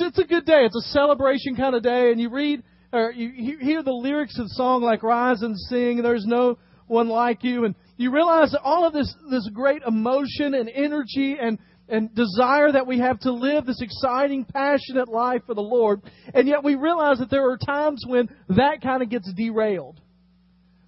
it's 0.00 0.18
it's 0.18 0.24
a 0.24 0.28
good 0.28 0.44
day. 0.44 0.64
It's 0.64 0.76
a 0.76 0.92
celebration 0.92 1.56
kind 1.56 1.74
of 1.74 1.82
day, 1.82 2.10
and 2.10 2.20
you 2.20 2.28
read 2.30 2.62
or 2.92 3.10
you 3.12 3.58
hear 3.58 3.82
the 3.82 3.92
lyrics 3.92 4.38
of 4.38 4.46
the 4.46 4.54
song 4.54 4.82
like 4.82 5.02
"Rise 5.02 5.42
and 5.42 5.58
Sing." 5.58 6.02
There's 6.02 6.26
no 6.26 6.58
one 6.86 7.08
like 7.08 7.42
you, 7.42 7.64
and 7.64 7.74
you 7.96 8.12
realize 8.12 8.52
that 8.52 8.62
all 8.62 8.86
of 8.86 8.92
this 8.92 9.12
this 9.30 9.48
great 9.52 9.82
emotion 9.82 10.54
and 10.54 10.68
energy 10.68 11.36
and 11.40 11.58
and 11.88 12.14
desire 12.14 12.72
that 12.72 12.86
we 12.86 12.98
have 12.98 13.20
to 13.20 13.32
live 13.32 13.64
this 13.64 13.80
exciting, 13.80 14.44
passionate 14.44 15.08
life 15.08 15.42
for 15.46 15.54
the 15.54 15.62
Lord, 15.62 16.02
and 16.34 16.48
yet 16.48 16.64
we 16.64 16.74
realize 16.74 17.18
that 17.18 17.30
there 17.30 17.48
are 17.48 17.56
times 17.56 18.04
when 18.06 18.28
that 18.48 18.82
kind 18.82 19.02
of 19.02 19.08
gets 19.08 19.32
derailed, 19.34 20.00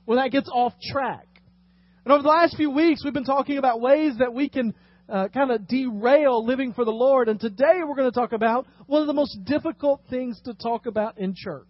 when 0.04 0.18
that 0.18 0.32
gets 0.32 0.50
off 0.52 0.75
track. 0.93 1.27
And 2.04 2.12
over 2.12 2.22
the 2.22 2.29
last 2.29 2.56
few 2.56 2.70
weeks, 2.70 3.04
we've 3.04 3.14
been 3.14 3.25
talking 3.25 3.59
about 3.59 3.80
ways 3.80 4.14
that 4.18 4.32
we 4.32 4.48
can 4.48 4.75
uh, 5.09 5.29
kind 5.29 5.50
of 5.50 5.66
derail 5.66 6.45
living 6.45 6.72
for 6.72 6.84
the 6.84 6.91
Lord. 6.91 7.29
And 7.29 7.41
today 7.41 7.80
we're 7.86 7.96
going 7.96 8.11
to 8.11 8.18
talk 8.18 8.32
about 8.32 8.66
one 8.86 9.00
of 9.00 9.06
the 9.06 9.14
most 9.14 9.38
difficult 9.45 10.02
things 10.11 10.41
to 10.45 10.54
talk 10.54 10.87
about 10.87 11.19
in 11.19 11.34
church. 11.37 11.66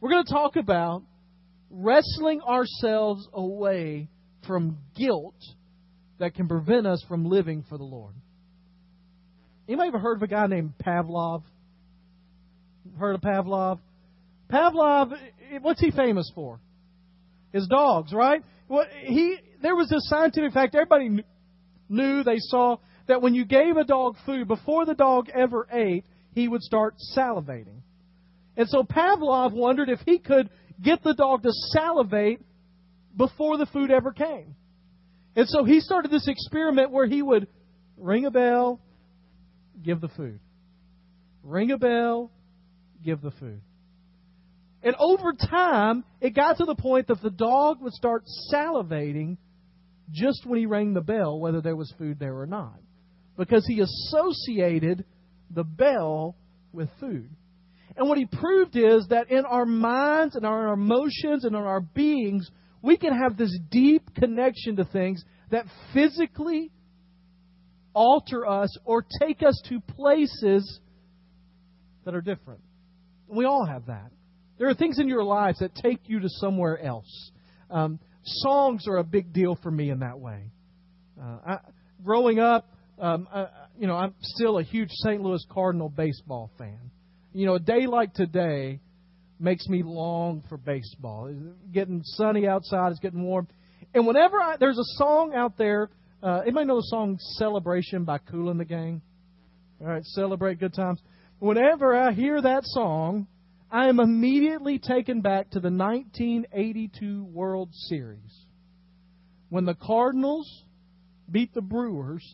We're 0.00 0.10
going 0.10 0.24
to 0.24 0.32
talk 0.32 0.56
about 0.56 1.02
wrestling 1.70 2.40
ourselves 2.42 3.26
away 3.32 4.08
from 4.46 4.78
guilt 4.96 5.34
that 6.18 6.34
can 6.34 6.48
prevent 6.48 6.86
us 6.86 7.04
from 7.08 7.24
living 7.24 7.64
for 7.68 7.76
the 7.76 7.84
Lord. 7.84 8.14
Anybody 9.68 9.88
ever 9.88 9.98
heard 9.98 10.18
of 10.18 10.22
a 10.22 10.28
guy 10.28 10.46
named 10.46 10.74
Pavlov? 10.84 11.42
Heard 12.98 13.16
of 13.16 13.20
Pavlov? 13.20 13.80
Pavlov, 14.50 15.12
what's 15.60 15.80
he 15.80 15.90
famous 15.90 16.30
for? 16.34 16.60
His 17.52 17.66
dogs, 17.66 18.12
right? 18.12 18.42
Well, 18.68 18.86
he 19.02 19.38
there 19.62 19.74
was 19.74 19.88
this 19.88 20.08
scientific 20.08 20.52
fact 20.52 20.74
everybody 20.74 21.24
knew, 21.88 22.22
they 22.22 22.38
saw 22.38 22.78
that 23.08 23.22
when 23.22 23.34
you 23.34 23.44
gave 23.44 23.76
a 23.76 23.84
dog 23.84 24.16
food, 24.24 24.48
before 24.48 24.84
the 24.84 24.94
dog 24.94 25.28
ever 25.32 25.66
ate, 25.72 26.04
he 26.32 26.48
would 26.48 26.62
start 26.62 26.94
salivating. 27.16 27.80
And 28.56 28.68
so 28.68 28.82
Pavlov 28.82 29.52
wondered 29.52 29.88
if 29.88 30.00
he 30.06 30.18
could 30.18 30.50
get 30.82 31.02
the 31.02 31.14
dog 31.14 31.42
to 31.42 31.50
salivate 31.72 32.40
before 33.16 33.58
the 33.58 33.66
food 33.66 33.90
ever 33.90 34.12
came. 34.12 34.54
And 35.34 35.48
so 35.48 35.64
he 35.64 35.80
started 35.80 36.10
this 36.10 36.28
experiment 36.28 36.90
where 36.90 37.06
he 37.06 37.22
would 37.22 37.46
ring 37.96 38.24
a 38.24 38.30
bell, 38.30 38.80
give 39.82 40.00
the 40.00 40.08
food. 40.08 40.40
Ring 41.42 41.70
a 41.70 41.78
bell, 41.78 42.30
give 43.04 43.20
the 43.20 43.30
food. 43.32 43.60
And 44.82 44.94
over 44.98 45.32
time, 45.32 46.04
it 46.20 46.34
got 46.34 46.58
to 46.58 46.64
the 46.64 46.74
point 46.74 47.08
that 47.08 47.22
the 47.22 47.30
dog 47.30 47.82
would 47.82 47.92
start 47.92 48.24
salivating 48.52 49.36
just 50.10 50.46
when 50.46 50.58
he 50.58 50.66
rang 50.66 50.94
the 50.94 51.00
bell, 51.00 51.38
whether 51.38 51.60
there 51.60 51.76
was 51.76 51.92
food 51.98 52.18
there 52.18 52.38
or 52.38 52.46
not. 52.46 52.78
Because 53.36 53.66
he 53.66 53.80
associated 53.80 55.04
the 55.50 55.64
bell 55.64 56.36
with 56.72 56.88
food. 57.00 57.30
And 57.96 58.08
what 58.08 58.18
he 58.18 58.26
proved 58.26 58.76
is 58.76 59.06
that 59.08 59.30
in 59.30 59.44
our 59.44 59.66
minds 59.66 60.36
and 60.36 60.44
our 60.44 60.72
emotions 60.72 61.44
and 61.44 61.54
in 61.54 61.62
our 61.62 61.80
beings, 61.80 62.50
we 62.82 62.96
can 62.96 63.16
have 63.16 63.36
this 63.36 63.56
deep 63.70 64.14
connection 64.14 64.76
to 64.76 64.84
things 64.84 65.24
that 65.50 65.64
physically 65.94 66.70
alter 67.94 68.46
us 68.46 68.76
or 68.84 69.04
take 69.20 69.42
us 69.42 69.60
to 69.68 69.80
places 69.80 70.80
that 72.04 72.14
are 72.14 72.20
different. 72.20 72.60
We 73.26 73.46
all 73.46 73.66
have 73.66 73.86
that. 73.86 74.10
There 74.58 74.68
are 74.68 74.74
things 74.74 74.98
in 74.98 75.08
your 75.08 75.24
lives 75.24 75.58
that 75.60 75.74
take 75.74 76.00
you 76.04 76.20
to 76.20 76.28
somewhere 76.28 76.80
else. 76.80 77.30
Um, 77.70 77.98
songs 78.26 78.86
are 78.88 78.98
a 78.98 79.04
big 79.04 79.32
deal 79.32 79.58
for 79.62 79.70
me 79.70 79.90
in 79.90 80.00
that 80.00 80.18
way. 80.18 80.50
Uh, 81.20 81.38
I, 81.46 81.58
growing 82.04 82.38
up, 82.38 82.68
um, 82.98 83.28
I, 83.32 83.46
you 83.78 83.86
know, 83.86 83.96
I'm 83.96 84.14
still 84.20 84.58
a 84.58 84.62
huge 84.62 84.90
St. 84.90 85.22
Louis 85.22 85.44
Cardinal 85.50 85.88
baseball 85.88 86.50
fan. 86.58 86.90
You 87.32 87.46
know, 87.46 87.54
a 87.54 87.60
day 87.60 87.86
like 87.86 88.14
today 88.14 88.80
makes 89.38 89.66
me 89.68 89.82
long 89.84 90.42
for 90.48 90.56
baseball. 90.56 91.26
It's 91.26 91.72
getting 91.72 92.02
sunny 92.02 92.46
outside, 92.46 92.92
it's 92.92 93.00
getting 93.00 93.22
warm. 93.22 93.48
And 93.94 94.06
whenever 94.06 94.38
I, 94.38 94.56
there's 94.58 94.78
a 94.78 94.96
song 94.96 95.34
out 95.34 95.56
there, 95.58 95.90
uh, 96.22 96.40
anybody 96.40 96.66
know 96.66 96.76
the 96.76 96.86
song 96.88 97.18
Celebration 97.38 98.04
by 98.04 98.18
Kool 98.18 98.50
and 98.50 98.58
the 98.58 98.64
Gang? 98.64 99.02
All 99.80 99.86
right, 99.86 100.04
celebrate 100.04 100.58
good 100.58 100.74
times. 100.74 101.00
Whenever 101.38 101.94
I 101.94 102.12
hear 102.12 102.40
that 102.40 102.62
song, 102.64 103.26
I 103.76 103.88
am 103.88 104.00
immediately 104.00 104.78
taken 104.78 105.20
back 105.20 105.50
to 105.50 105.60
the 105.60 105.68
1982 105.68 107.24
World 107.24 107.68
Series 107.74 108.46
when 109.50 109.66
the 109.66 109.74
Cardinals 109.74 110.50
beat 111.30 111.52
the 111.52 111.60
Brewers 111.60 112.24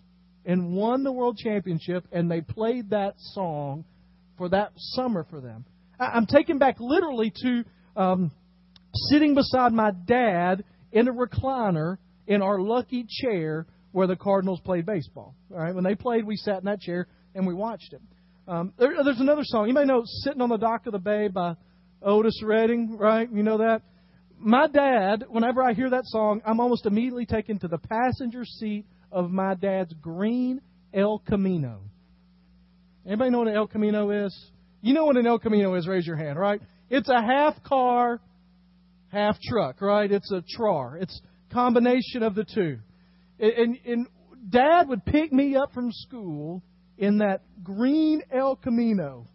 and 0.47 0.73
won 0.77 1.03
the 1.03 1.11
World 1.11 1.37
Championship, 1.37 2.07
and 2.13 2.31
they 2.31 2.43
played 2.43 2.91
that 2.91 3.15
song 3.17 3.85
for 4.39 4.51
that 4.51 4.71
summer 4.77 5.27
for 5.29 5.41
them. 5.41 5.65
I'm 5.99 6.27
taken 6.27 6.59
back 6.59 6.77
literally 6.79 7.33
to 7.43 7.65
um, 7.97 8.31
sitting 9.11 9.35
beside 9.35 9.73
my 9.73 9.91
dad 10.07 10.63
in 10.93 11.09
a 11.09 11.13
recliner 11.13 11.99
in 12.29 12.41
our 12.41 12.61
lucky 12.61 13.05
chair 13.21 13.67
where 13.91 14.07
the 14.07 14.15
Cardinals 14.15 14.61
played 14.61 14.87
baseball. 14.87 15.35
All 15.51 15.59
right, 15.59 15.75
when 15.75 15.83
they 15.83 15.97
played, 15.97 16.25
we 16.25 16.37
sat 16.37 16.59
in 16.59 16.67
that 16.67 16.81
chair 16.81 17.09
and 17.35 17.49
we 17.49 17.53
watched 17.53 17.93
it. 17.93 18.01
Um, 18.49 18.73
there, 18.79 18.93
there's 19.05 19.21
another 19.21 19.45
song. 19.45 19.69
You 19.69 19.75
may 19.75 19.85
know 19.85 20.03
Sitting 20.05 20.41
on 20.41 20.49
the 20.49 20.57
Dock 20.57 20.87
of 20.87 20.93
the 20.93 20.99
Bay 20.99 21.29
by 21.29 21.55
Otis 22.03 22.43
Redding, 22.43 22.97
right? 22.99 23.29
You 23.33 23.43
know 23.43 23.59
that? 23.59 23.83
My 24.39 24.67
dad, 24.67 25.25
whenever 25.29 25.63
I 25.63 25.75
hear 25.75 25.91
that 25.91 26.05
song, 26.07 26.43
I'm 26.45 26.59
almost 26.59 26.85
immediately 26.85 27.27
taken 27.27 27.61
to 27.61 27.69
the 27.69 27.79
passenger 27.79 28.45
seat 28.45 28.87
of 29.13 29.31
my 29.31 29.55
dad's 29.55 29.93
green 30.01 30.61
El 30.93 31.21
Camino. 31.21 31.83
Anybody 33.07 33.31
know 33.31 33.39
what 33.39 33.49
an 33.49 33.55
El 33.55 33.69
Camino 33.69 34.11
is? 34.11 34.51
You 34.81 34.95
know 34.95 35.05
what 35.05 35.17
an 35.17 35.27
El 35.27 35.39
Camino 35.39 35.75
is, 35.75 35.87
raise 35.87 36.07
your 36.07 36.17
hand, 36.17 36.37
right? 36.37 36.61
It's 36.91 37.09
a 37.09 37.23
half 37.23 37.63
car, 37.63 38.21
half 39.13 39.37
truck, 39.41 39.81
right? 39.81 40.11
It's 40.11 40.33
a 40.33 40.43
trar. 40.59 41.01
It's 41.01 41.21
combination 41.53 42.25
of 42.25 42.35
the 42.35 42.45
two. 42.45 42.79
And, 43.39 43.79
and 43.87 44.07
dad 44.49 44.89
would 44.89 45.05
pick 45.05 45.33
me 45.33 45.55
up 45.55 45.73
from 45.73 45.93
school 45.93 46.63
in 46.99 47.19
that 47.19 47.43
green 47.63 48.23
El 48.31 48.57
Camino. 48.57 49.27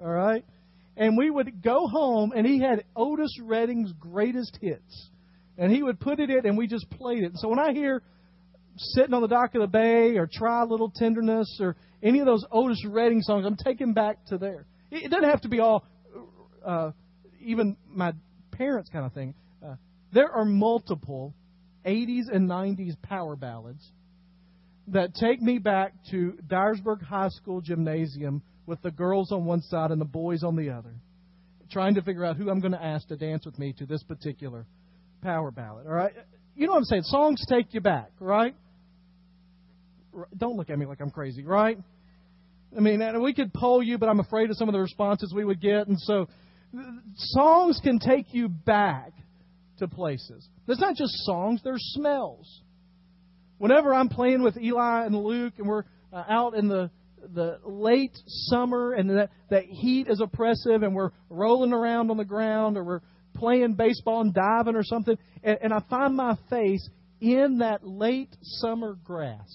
All 0.00 0.08
right? 0.08 0.44
And 0.96 1.16
we 1.16 1.30
would 1.30 1.62
go 1.62 1.86
home, 1.86 2.32
and 2.34 2.46
he 2.46 2.60
had 2.60 2.84
Otis 2.96 3.38
Redding's 3.42 3.92
greatest 4.00 4.58
hits. 4.60 5.10
And 5.56 5.72
he 5.72 5.82
would 5.82 6.00
put 6.00 6.20
it 6.20 6.30
in, 6.30 6.46
and 6.46 6.56
we 6.56 6.66
just 6.66 6.88
played 6.90 7.24
it. 7.24 7.32
so 7.36 7.48
when 7.48 7.58
I 7.58 7.72
hear 7.72 8.02
Sitting 8.80 9.12
on 9.12 9.22
the 9.22 9.28
Dock 9.28 9.56
of 9.56 9.60
the 9.60 9.66
Bay 9.66 10.16
or 10.16 10.28
Try 10.32 10.62
a 10.62 10.64
Little 10.64 10.92
Tenderness 10.94 11.58
or 11.60 11.74
any 12.00 12.20
of 12.20 12.26
those 12.26 12.44
Otis 12.50 12.84
Redding 12.86 13.22
songs, 13.22 13.44
I'm 13.44 13.56
taken 13.56 13.92
back 13.92 14.24
to 14.26 14.38
there. 14.38 14.66
It 14.92 15.10
doesn't 15.10 15.28
have 15.28 15.40
to 15.40 15.48
be 15.48 15.58
all, 15.58 15.84
uh, 16.64 16.92
even 17.40 17.76
my 17.88 18.12
parents' 18.52 18.88
kind 18.88 19.04
of 19.04 19.12
thing. 19.12 19.34
Uh, 19.64 19.74
there 20.12 20.30
are 20.30 20.44
multiple 20.44 21.34
80s 21.84 22.32
and 22.32 22.48
90s 22.48 23.00
power 23.02 23.34
ballads 23.34 23.84
that 24.92 25.14
take 25.14 25.40
me 25.40 25.58
back 25.58 25.92
to 26.10 26.38
Dyersburg 26.46 27.02
High 27.02 27.28
School 27.28 27.60
gymnasium 27.60 28.42
with 28.66 28.80
the 28.82 28.90
girls 28.90 29.32
on 29.32 29.44
one 29.44 29.62
side 29.62 29.90
and 29.90 30.00
the 30.00 30.06
boys 30.06 30.42
on 30.42 30.56
the 30.56 30.70
other, 30.70 30.94
trying 31.70 31.94
to 31.94 32.02
figure 32.02 32.24
out 32.24 32.36
who 32.36 32.50
I'm 32.50 32.60
going 32.60 32.72
to 32.72 32.82
ask 32.82 33.08
to 33.08 33.16
dance 33.16 33.46
with 33.46 33.58
me 33.58 33.72
to 33.78 33.86
this 33.86 34.02
particular 34.02 34.66
power 35.22 35.50
ballad. 35.50 35.86
All 35.86 35.92
right, 35.92 36.12
you 36.54 36.66
know 36.66 36.72
what 36.72 36.78
I'm 36.78 36.84
saying? 36.84 37.02
Songs 37.04 37.44
take 37.48 37.74
you 37.74 37.80
back, 37.80 38.10
right? 38.20 38.54
Don't 40.36 40.56
look 40.56 40.70
at 40.70 40.78
me 40.78 40.86
like 40.86 41.00
I'm 41.00 41.10
crazy, 41.10 41.44
right? 41.44 41.78
I 42.76 42.80
mean, 42.80 43.22
we 43.22 43.32
could 43.32 43.52
poll 43.54 43.82
you, 43.82 43.98
but 43.98 44.08
I'm 44.08 44.20
afraid 44.20 44.50
of 44.50 44.56
some 44.56 44.68
of 44.68 44.72
the 44.72 44.80
responses 44.80 45.32
we 45.34 45.44
would 45.44 45.60
get, 45.60 45.86
and 45.86 45.98
so 45.98 46.28
songs 47.14 47.80
can 47.82 47.98
take 47.98 48.34
you 48.34 48.48
back 48.48 49.12
to 49.78 49.88
places. 49.88 50.46
There's 50.66 50.80
not 50.80 50.96
just 50.96 51.12
songs; 51.24 51.60
there's 51.64 51.82
smells. 51.94 52.62
Whenever 53.58 53.92
I'm 53.92 54.08
playing 54.08 54.42
with 54.42 54.56
Eli 54.56 55.04
and 55.04 55.14
Luke, 55.14 55.54
and 55.58 55.66
we're 55.66 55.84
uh, 56.12 56.24
out 56.28 56.54
in 56.54 56.68
the 56.68 56.90
the 57.34 57.58
late 57.64 58.16
summer, 58.26 58.92
and 58.92 59.10
that 59.10 59.30
that 59.50 59.64
heat 59.64 60.08
is 60.08 60.20
oppressive, 60.20 60.82
and 60.82 60.94
we're 60.94 61.10
rolling 61.28 61.72
around 61.72 62.10
on 62.10 62.16
the 62.16 62.24
ground, 62.24 62.76
or 62.76 62.84
we're 62.84 63.00
playing 63.34 63.74
baseball 63.74 64.20
and 64.20 64.32
diving 64.32 64.76
or 64.76 64.84
something, 64.84 65.16
and, 65.42 65.58
and 65.62 65.72
I 65.72 65.80
find 65.90 66.16
my 66.16 66.36
face 66.50 66.88
in 67.20 67.58
that 67.58 67.86
late 67.86 68.34
summer 68.42 68.96
grass, 69.04 69.48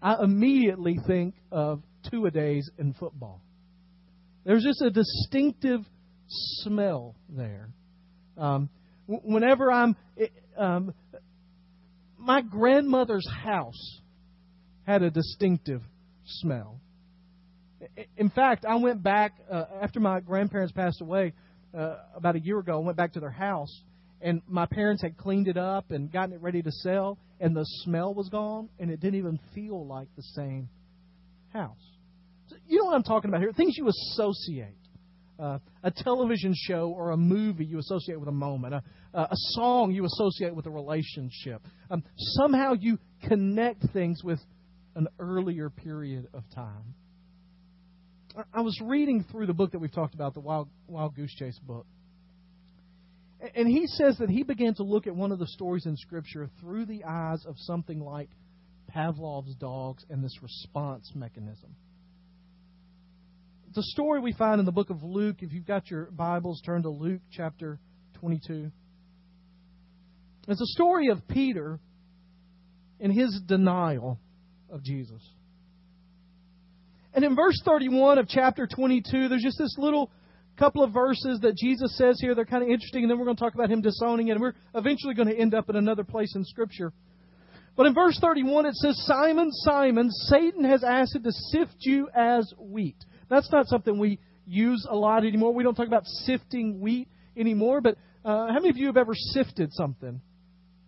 I 0.00 0.16
immediately 0.22 0.98
think 1.06 1.34
of 1.50 1.82
two 2.10 2.26
a 2.26 2.30
days 2.30 2.70
in 2.78 2.94
football. 2.94 3.42
There's 4.44 4.64
just 4.64 4.82
a 4.82 4.90
distinctive 4.90 5.80
smell 6.26 7.14
there. 7.28 7.68
Um, 8.36 8.70
whenever 9.06 9.70
I'm 9.70 9.94
um, 10.56 10.94
my 12.22 12.40
grandmother's 12.40 13.28
house 13.28 14.00
had 14.86 15.02
a 15.02 15.10
distinctive 15.10 15.82
smell. 16.24 16.80
In 18.16 18.30
fact, 18.30 18.64
I 18.64 18.76
went 18.76 19.02
back 19.02 19.32
uh, 19.50 19.64
after 19.80 20.00
my 20.00 20.20
grandparents 20.20 20.72
passed 20.72 21.00
away 21.00 21.32
uh, 21.76 21.96
about 22.14 22.36
a 22.36 22.40
year 22.40 22.58
ago. 22.58 22.80
I 22.80 22.84
went 22.84 22.96
back 22.96 23.14
to 23.14 23.20
their 23.20 23.30
house, 23.30 23.82
and 24.20 24.40
my 24.46 24.66
parents 24.66 25.02
had 25.02 25.16
cleaned 25.16 25.48
it 25.48 25.56
up 25.56 25.90
and 25.90 26.10
gotten 26.12 26.32
it 26.32 26.40
ready 26.40 26.62
to 26.62 26.70
sell, 26.70 27.18
and 27.40 27.56
the 27.56 27.64
smell 27.84 28.14
was 28.14 28.28
gone, 28.28 28.68
and 28.78 28.90
it 28.90 29.00
didn't 29.00 29.18
even 29.18 29.40
feel 29.54 29.84
like 29.84 30.08
the 30.16 30.22
same 30.34 30.68
house. 31.52 31.76
So, 32.48 32.56
you 32.66 32.78
know, 32.78 32.84
what 32.86 32.94
I'm 32.94 33.02
talking 33.02 33.28
about 33.30 33.40
here. 33.40 33.52
Things 33.52 33.76
you 33.76 33.88
associate. 33.88 34.76
Uh, 35.42 35.58
a 35.82 35.90
television 35.90 36.54
show 36.54 36.94
or 36.96 37.10
a 37.10 37.16
movie 37.16 37.64
you 37.64 37.80
associate 37.80 38.20
with 38.20 38.28
a 38.28 38.32
moment, 38.32 38.74
a, 38.74 38.82
a 39.12 39.36
song 39.54 39.90
you 39.90 40.04
associate 40.04 40.54
with 40.54 40.66
a 40.66 40.70
relationship. 40.70 41.60
Um, 41.90 42.04
somehow 42.16 42.74
you 42.78 42.98
connect 43.26 43.82
things 43.92 44.22
with 44.22 44.38
an 44.94 45.08
earlier 45.18 45.68
period 45.68 46.28
of 46.32 46.44
time. 46.54 46.94
I 48.54 48.60
was 48.60 48.80
reading 48.80 49.24
through 49.32 49.46
the 49.46 49.52
book 49.52 49.72
that 49.72 49.80
we've 49.80 49.92
talked 49.92 50.14
about, 50.14 50.34
the 50.34 50.40
Wild, 50.40 50.68
Wild 50.86 51.16
Goose 51.16 51.34
Chase 51.34 51.58
book. 51.58 51.86
And 53.56 53.66
he 53.66 53.88
says 53.88 54.18
that 54.18 54.30
he 54.30 54.44
began 54.44 54.74
to 54.74 54.84
look 54.84 55.08
at 55.08 55.16
one 55.16 55.32
of 55.32 55.40
the 55.40 55.48
stories 55.48 55.86
in 55.86 55.96
Scripture 55.96 56.48
through 56.60 56.86
the 56.86 57.02
eyes 57.02 57.44
of 57.46 57.56
something 57.58 57.98
like 57.98 58.28
Pavlov's 58.94 59.56
dogs 59.56 60.04
and 60.08 60.22
this 60.22 60.38
response 60.40 61.10
mechanism. 61.16 61.74
The 63.74 63.82
story 63.82 64.20
we 64.20 64.32
find 64.32 64.60
in 64.60 64.66
the 64.66 64.72
book 64.72 64.90
of 64.90 65.02
Luke, 65.02 65.36
if 65.40 65.52
you've 65.52 65.66
got 65.66 65.90
your 65.90 66.10
Bibles, 66.10 66.60
turn 66.60 66.82
to 66.82 66.90
Luke 66.90 67.22
chapter 67.30 67.78
22. 68.20 68.70
It's 70.46 70.60
a 70.60 70.66
story 70.66 71.08
of 71.08 71.26
Peter 71.26 71.78
and 73.00 73.10
his 73.10 73.40
denial 73.46 74.18
of 74.70 74.82
Jesus. 74.82 75.22
And 77.14 77.24
in 77.24 77.34
verse 77.34 77.58
31 77.64 78.18
of 78.18 78.28
chapter 78.28 78.66
22, 78.66 79.28
there's 79.28 79.42
just 79.42 79.58
this 79.58 79.76
little 79.78 80.10
couple 80.58 80.82
of 80.82 80.92
verses 80.92 81.40
that 81.40 81.56
Jesus 81.56 81.96
says 81.96 82.18
here. 82.20 82.34
They're 82.34 82.44
kind 82.44 82.62
of 82.62 82.68
interesting, 82.68 83.04
and 83.04 83.10
then 83.10 83.18
we're 83.18 83.24
going 83.24 83.36
to 83.36 83.42
talk 83.42 83.54
about 83.54 83.70
him 83.70 83.80
disowning 83.80 84.28
it, 84.28 84.32
and 84.32 84.40
we're 84.42 84.54
eventually 84.74 85.14
going 85.14 85.28
to 85.28 85.38
end 85.38 85.54
up 85.54 85.70
in 85.70 85.76
another 85.76 86.04
place 86.04 86.34
in 86.36 86.44
Scripture. 86.44 86.92
But 87.74 87.86
in 87.86 87.94
verse 87.94 88.18
31, 88.20 88.66
it 88.66 88.74
says, 88.74 89.02
Simon, 89.06 89.50
Simon, 89.50 90.10
Satan 90.10 90.64
has 90.64 90.84
asked 90.84 91.16
to 91.24 91.32
sift 91.32 91.76
you 91.80 92.10
as 92.14 92.52
wheat. 92.58 93.02
That's 93.32 93.50
not 93.50 93.66
something 93.66 93.98
we 93.98 94.18
use 94.46 94.86
a 94.88 94.94
lot 94.94 95.24
anymore. 95.24 95.54
We 95.54 95.64
don't 95.64 95.74
talk 95.74 95.86
about 95.86 96.06
sifting 96.06 96.80
wheat 96.80 97.08
anymore, 97.36 97.80
but 97.80 97.96
uh, 98.24 98.48
how 98.48 98.54
many 98.54 98.68
of 98.68 98.76
you 98.76 98.86
have 98.86 98.96
ever 98.96 99.14
sifted 99.14 99.72
something? 99.72 100.20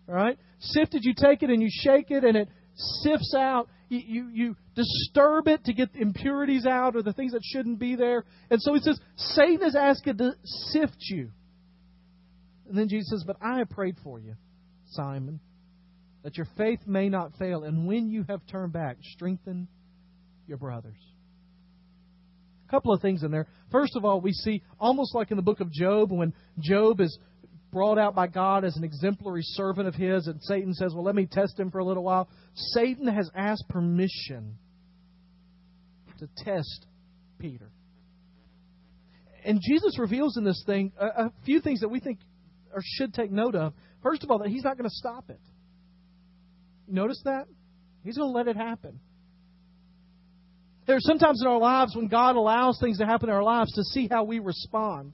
All 0.07 0.15
right? 0.15 0.37
Sifted, 0.59 1.03
you 1.03 1.13
take 1.17 1.41
it 1.41 1.49
and 1.49 1.61
you 1.61 1.69
shake 1.71 2.11
it, 2.11 2.23
and 2.23 2.37
it 2.37 2.47
sifts 2.75 3.33
out 3.35 3.67
you, 3.89 3.99
you, 3.99 4.29
you 4.33 4.55
disturb 4.75 5.47
it 5.47 5.63
to 5.65 5.73
get 5.73 5.93
the 5.93 6.01
impurities 6.01 6.65
out 6.65 6.95
or 6.95 7.03
the 7.03 7.13
things 7.13 7.33
that 7.33 7.41
shouldn't 7.43 7.79
be 7.79 7.95
there. 7.95 8.23
And 8.49 8.61
so 8.61 8.73
he 8.73 8.79
says, 8.79 8.99
Satan 9.15 9.67
is 9.67 9.75
asking 9.75 10.17
to 10.17 10.33
sift 10.43 10.97
you. 10.99 11.29
And 12.67 12.77
then 12.77 12.89
Jesus 12.89 13.09
says, 13.09 13.23
But 13.25 13.37
I 13.41 13.59
have 13.59 13.69
prayed 13.69 13.95
for 14.03 14.19
you, 14.19 14.35
Simon, 14.87 15.39
that 16.23 16.37
your 16.37 16.47
faith 16.57 16.79
may 16.87 17.09
not 17.09 17.37
fail. 17.37 17.63
And 17.63 17.87
when 17.87 18.09
you 18.09 18.25
have 18.27 18.41
turned 18.47 18.73
back, 18.73 18.97
strengthen 19.13 19.67
your 20.47 20.57
brothers. 20.57 20.97
A 22.67 22.71
couple 22.71 22.93
of 22.93 23.01
things 23.01 23.23
in 23.23 23.31
there. 23.31 23.47
First 23.71 23.95
of 23.95 24.05
all, 24.05 24.21
we 24.21 24.31
see 24.31 24.63
almost 24.79 25.13
like 25.13 25.31
in 25.31 25.37
the 25.37 25.43
book 25.43 25.59
of 25.59 25.71
Job, 25.71 26.11
when 26.11 26.33
Job 26.59 26.99
is 26.99 27.17
brought 27.71 27.97
out 27.97 28.15
by 28.15 28.27
God 28.27 28.63
as 28.63 28.75
an 28.77 28.83
exemplary 28.83 29.43
servant 29.43 29.87
of 29.87 29.95
His, 29.95 30.27
and 30.27 30.41
Satan 30.41 30.73
says, 30.73 30.93
Well, 30.93 31.03
let 31.03 31.15
me 31.15 31.27
test 31.29 31.59
him 31.59 31.71
for 31.71 31.79
a 31.79 31.85
little 31.85 32.03
while. 32.03 32.29
Satan 32.55 33.07
has 33.07 33.29
asked 33.35 33.65
permission 33.69 34.57
to 36.19 36.27
test 36.37 36.85
Peter. 37.37 37.69
And 39.43 39.59
Jesus 39.61 39.99
reveals 39.99 40.37
in 40.37 40.43
this 40.43 40.63
thing 40.65 40.93
a, 40.99 41.05
a 41.05 41.33
few 41.45 41.59
things 41.59 41.81
that 41.81 41.89
we 41.89 41.99
think 41.99 42.19
or 42.73 42.81
should 42.81 43.13
take 43.13 43.31
note 43.31 43.55
of. 43.55 43.73
First 44.01 44.23
of 44.23 44.31
all, 44.31 44.39
that 44.39 44.49
He's 44.49 44.63
not 44.63 44.77
going 44.77 44.89
to 44.89 44.95
stop 44.95 45.29
it. 45.29 45.41
Notice 46.87 47.21
that? 47.25 47.45
He's 48.03 48.17
going 48.17 48.31
to 48.31 48.37
let 48.37 48.47
it 48.47 48.55
happen. 48.55 48.99
There 50.85 50.95
are 50.95 51.01
sometimes 51.01 51.41
in 51.41 51.47
our 51.47 51.57
lives 51.57 51.95
when 51.95 52.07
God 52.07 52.35
allows 52.35 52.79
things 52.79 52.99
to 52.99 53.05
happen 53.05 53.29
in 53.29 53.35
our 53.35 53.43
lives 53.43 53.73
to 53.73 53.83
see 53.83 54.07
how 54.09 54.23
we 54.23 54.39
respond. 54.39 55.13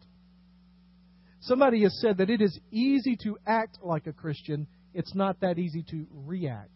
Somebody 1.42 1.84
has 1.84 2.00
said 2.02 2.18
that 2.18 2.30
it 2.30 2.42
is 2.42 2.60
easy 2.72 3.18
to 3.24 3.38
act 3.48 3.80
like 3.82 4.06
a 4.08 4.14
Christian, 4.14 4.68
it's 4.94 5.16
not 5.16 5.40
that 5.42 5.58
easy 5.58 5.84
to 5.90 6.06
react 6.12 6.70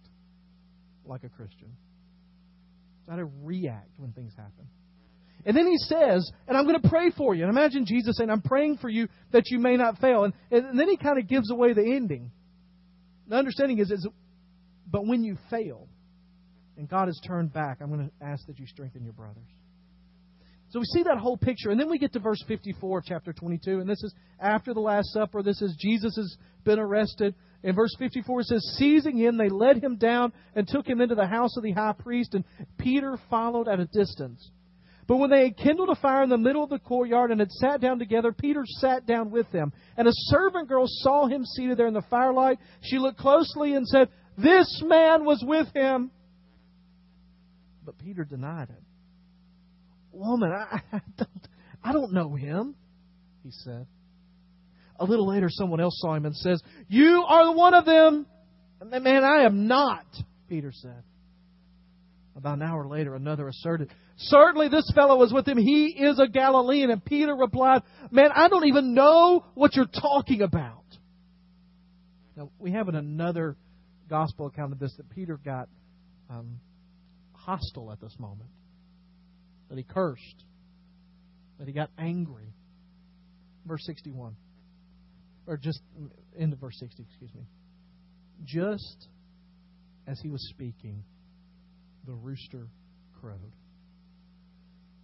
like 1.06 1.24
a 1.24 1.30
Christian. 1.30 1.76
It's 3.02 3.10
how 3.10 3.18
to 3.18 3.30
react 3.44 3.92
when 3.98 4.12
things 4.14 4.34
happen. 4.36 4.68
And 5.46 5.56
then 5.56 5.68
he 5.68 5.78
says, 5.78 6.32
and 6.48 6.58
I'm 6.58 6.66
going 6.66 6.82
to 6.82 6.90
pray 6.90 7.12
for 7.16 7.36
you. 7.36 7.44
And 7.44 7.52
imagine 7.52 7.86
Jesus 7.86 8.18
saying, 8.18 8.32
I'm 8.32 8.42
praying 8.42 8.78
for 8.78 8.90
you 8.90 9.08
that 9.32 9.44
you 9.52 9.60
may 9.60 9.76
not 9.78 10.00
fail. 10.00 10.24
And, 10.24 10.34
and 10.50 10.80
then 10.80 10.90
he 10.90 10.98
kind 10.98 11.20
of 11.20 11.28
gives 11.28 11.52
away 11.52 11.74
the 11.74 11.84
ending. 11.84 12.32
The 13.28 13.36
understanding 13.36 13.78
is, 13.78 13.92
is, 13.92 14.08
but 14.90 15.06
when 15.06 15.24
you 15.24 15.38
fail 15.52 15.88
and 16.78 16.90
God 16.90 17.08
has 17.08 17.20
turned 17.26 17.54
back, 17.54 17.78
I'm 17.82 17.90
going 17.90 18.10
to 18.10 18.26
ask 18.26 18.46
that 18.48 18.60
you 18.60 18.68
strengthen 18.68 19.04
your 19.04 19.14
brothers. 19.14 19.48
So 20.70 20.80
we 20.80 20.86
see 20.86 21.04
that 21.04 21.20
whole 21.20 21.38
picture. 21.38 21.70
And 21.70 21.80
then 21.80 21.90
we 21.90 21.98
get 21.98 22.14
to 22.14 22.20
verse 22.20 22.44
54 22.48 23.00
of 23.00 23.06
chapter 23.06 23.32
22. 23.32 23.80
And 23.80 23.90
this 23.90 24.04
is 24.04 24.14
after 24.40 24.74
the 24.74 24.82
Last 24.82 25.14
Supper. 25.14 25.42
This 25.42 25.62
is 25.62 25.76
Jesus 25.80 26.16
has 26.18 26.38
been 26.66 26.80
arrested. 26.80 27.36
In 27.64 27.76
verse 27.76 27.96
54 27.98 28.42
it 28.42 28.48
says, 28.48 28.76
Seizing 28.78 29.18
him, 29.18 29.38
they 29.38 29.50
led 29.50 29.82
him 29.82 29.96
down 29.96 30.34
and 30.54 30.68
took 30.68 30.86
him 30.86 31.02
into 31.02 31.16
the 31.16 31.28
house 31.28 31.56
of 31.56 31.64
the 31.64 31.72
high 31.72 31.94
priest. 31.98 32.34
And 32.34 32.44
Peter 32.78 33.18
followed 33.30 33.68
at 33.68 33.80
a 33.80 33.86
distance. 33.86 34.52
But 35.08 35.18
when 35.18 35.30
they 35.30 35.44
had 35.44 35.58
kindled 35.58 35.90
a 35.90 35.96
fire 35.96 36.24
in 36.24 36.30
the 36.30 36.38
middle 36.38 36.64
of 36.64 36.72
the 36.72 36.80
courtyard 36.80 37.32
and 37.32 37.40
had 37.40 37.52
sat 37.52 37.80
down 37.80 38.00
together, 38.00 38.34
Peter 38.34 38.64
sat 38.66 39.06
down 39.06 39.30
with 39.30 39.50
them. 39.52 39.72
And 39.98 40.08
a 40.08 40.14
servant 40.14 40.68
girl 40.68 40.86
saw 40.88 41.28
him 41.28 41.46
seated 41.46 41.78
there 41.78 41.88
in 41.88 41.94
the 41.94 42.02
firelight. 42.10 42.58
She 42.82 42.98
looked 42.98 43.20
closely 43.20 43.76
and 43.76 43.88
said, 43.88 44.10
This 44.38 44.82
man 44.84 45.24
was 45.24 45.44
with 45.46 45.68
him. 45.76 46.12
But 47.86 47.98
Peter 48.00 48.24
denied 48.24 48.70
it. 48.70 48.84
Woman, 50.12 50.52
I, 50.52 50.82
I, 50.92 51.02
don't, 51.18 51.48
I 51.84 51.94
don't 51.94 52.14
know 52.14 52.36
him, 52.36 52.76
he 53.44 53.52
said. 53.52 53.86
A 55.00 55.06
little 55.06 55.28
later, 55.28 55.48
someone 55.50 55.80
else 55.80 56.00
saw 56.00 56.16
him 56.16 56.26
and 56.26 56.36
says, 56.36 56.62
You 56.88 57.24
are 57.28 57.54
one 57.54 57.74
of 57.74 57.86
them. 57.86 58.26
Man, 58.84 59.24
I 59.24 59.44
am 59.44 59.68
not, 59.68 60.06
Peter 60.48 60.72
said. 60.74 61.04
About 62.36 62.58
an 62.58 62.64
hour 62.64 62.88
later, 62.88 63.16
another 63.16 63.48
asserted, 63.48 63.90
Certainly 64.18 64.70
this 64.70 64.90
fellow 64.96 65.18
was 65.18 65.34
with 65.34 65.48
him. 65.48 65.58
He 65.58 65.88
is 65.88 66.20
a 66.20 66.28
Galilean. 66.28 66.90
And 66.90 67.04
Peter 67.04 67.36
replied, 67.36 67.84
Man, 68.12 68.30
I 68.34 68.48
don't 68.48 68.66
even 68.68 68.94
know 68.94 69.46
what 69.54 69.76
you're 69.76 69.86
talking 69.86 70.42
about. 70.42 70.84
Now, 72.36 72.50
we 72.60 72.72
have 72.72 72.88
another 72.88 73.56
gospel 74.10 74.48
account 74.48 74.74
of 74.74 74.80
this 74.80 74.94
that 74.98 75.10
Peter 75.10 75.38
got 75.44 75.68
um, 76.30 76.60
hostile 77.46 77.92
at 77.92 78.02
this 78.02 78.16
moment 78.20 78.50
that 79.70 79.78
he 79.78 79.84
cursed, 79.84 80.44
that 81.60 81.68
he 81.68 81.74
got 81.74 81.90
angry. 81.98 82.54
Verse 83.66 83.86
61. 83.86 84.36
Or 85.48 85.58
just 85.58 85.82
end 86.38 86.54
of 86.54 86.60
verse 86.60 86.78
60, 86.80 87.04
excuse 87.04 87.34
me. 87.34 87.48
Just 88.44 89.08
as 90.08 90.20
he 90.22 90.30
was 90.30 90.48
speaking, 90.50 91.04
the 92.06 92.14
rooster 92.14 92.68
crowed. 93.22 93.56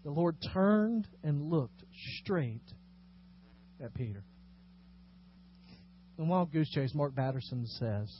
The 0.03 0.11
Lord 0.11 0.35
turned 0.53 1.07
and 1.23 1.49
looked 1.49 1.83
straight 2.19 2.73
at 3.83 3.93
Peter. 3.93 4.23
In 6.17 6.27
Wild 6.27 6.51
Goose 6.51 6.69
Chase, 6.69 6.93
Mark 6.93 7.15
Batterson 7.15 7.65
says, 7.65 8.11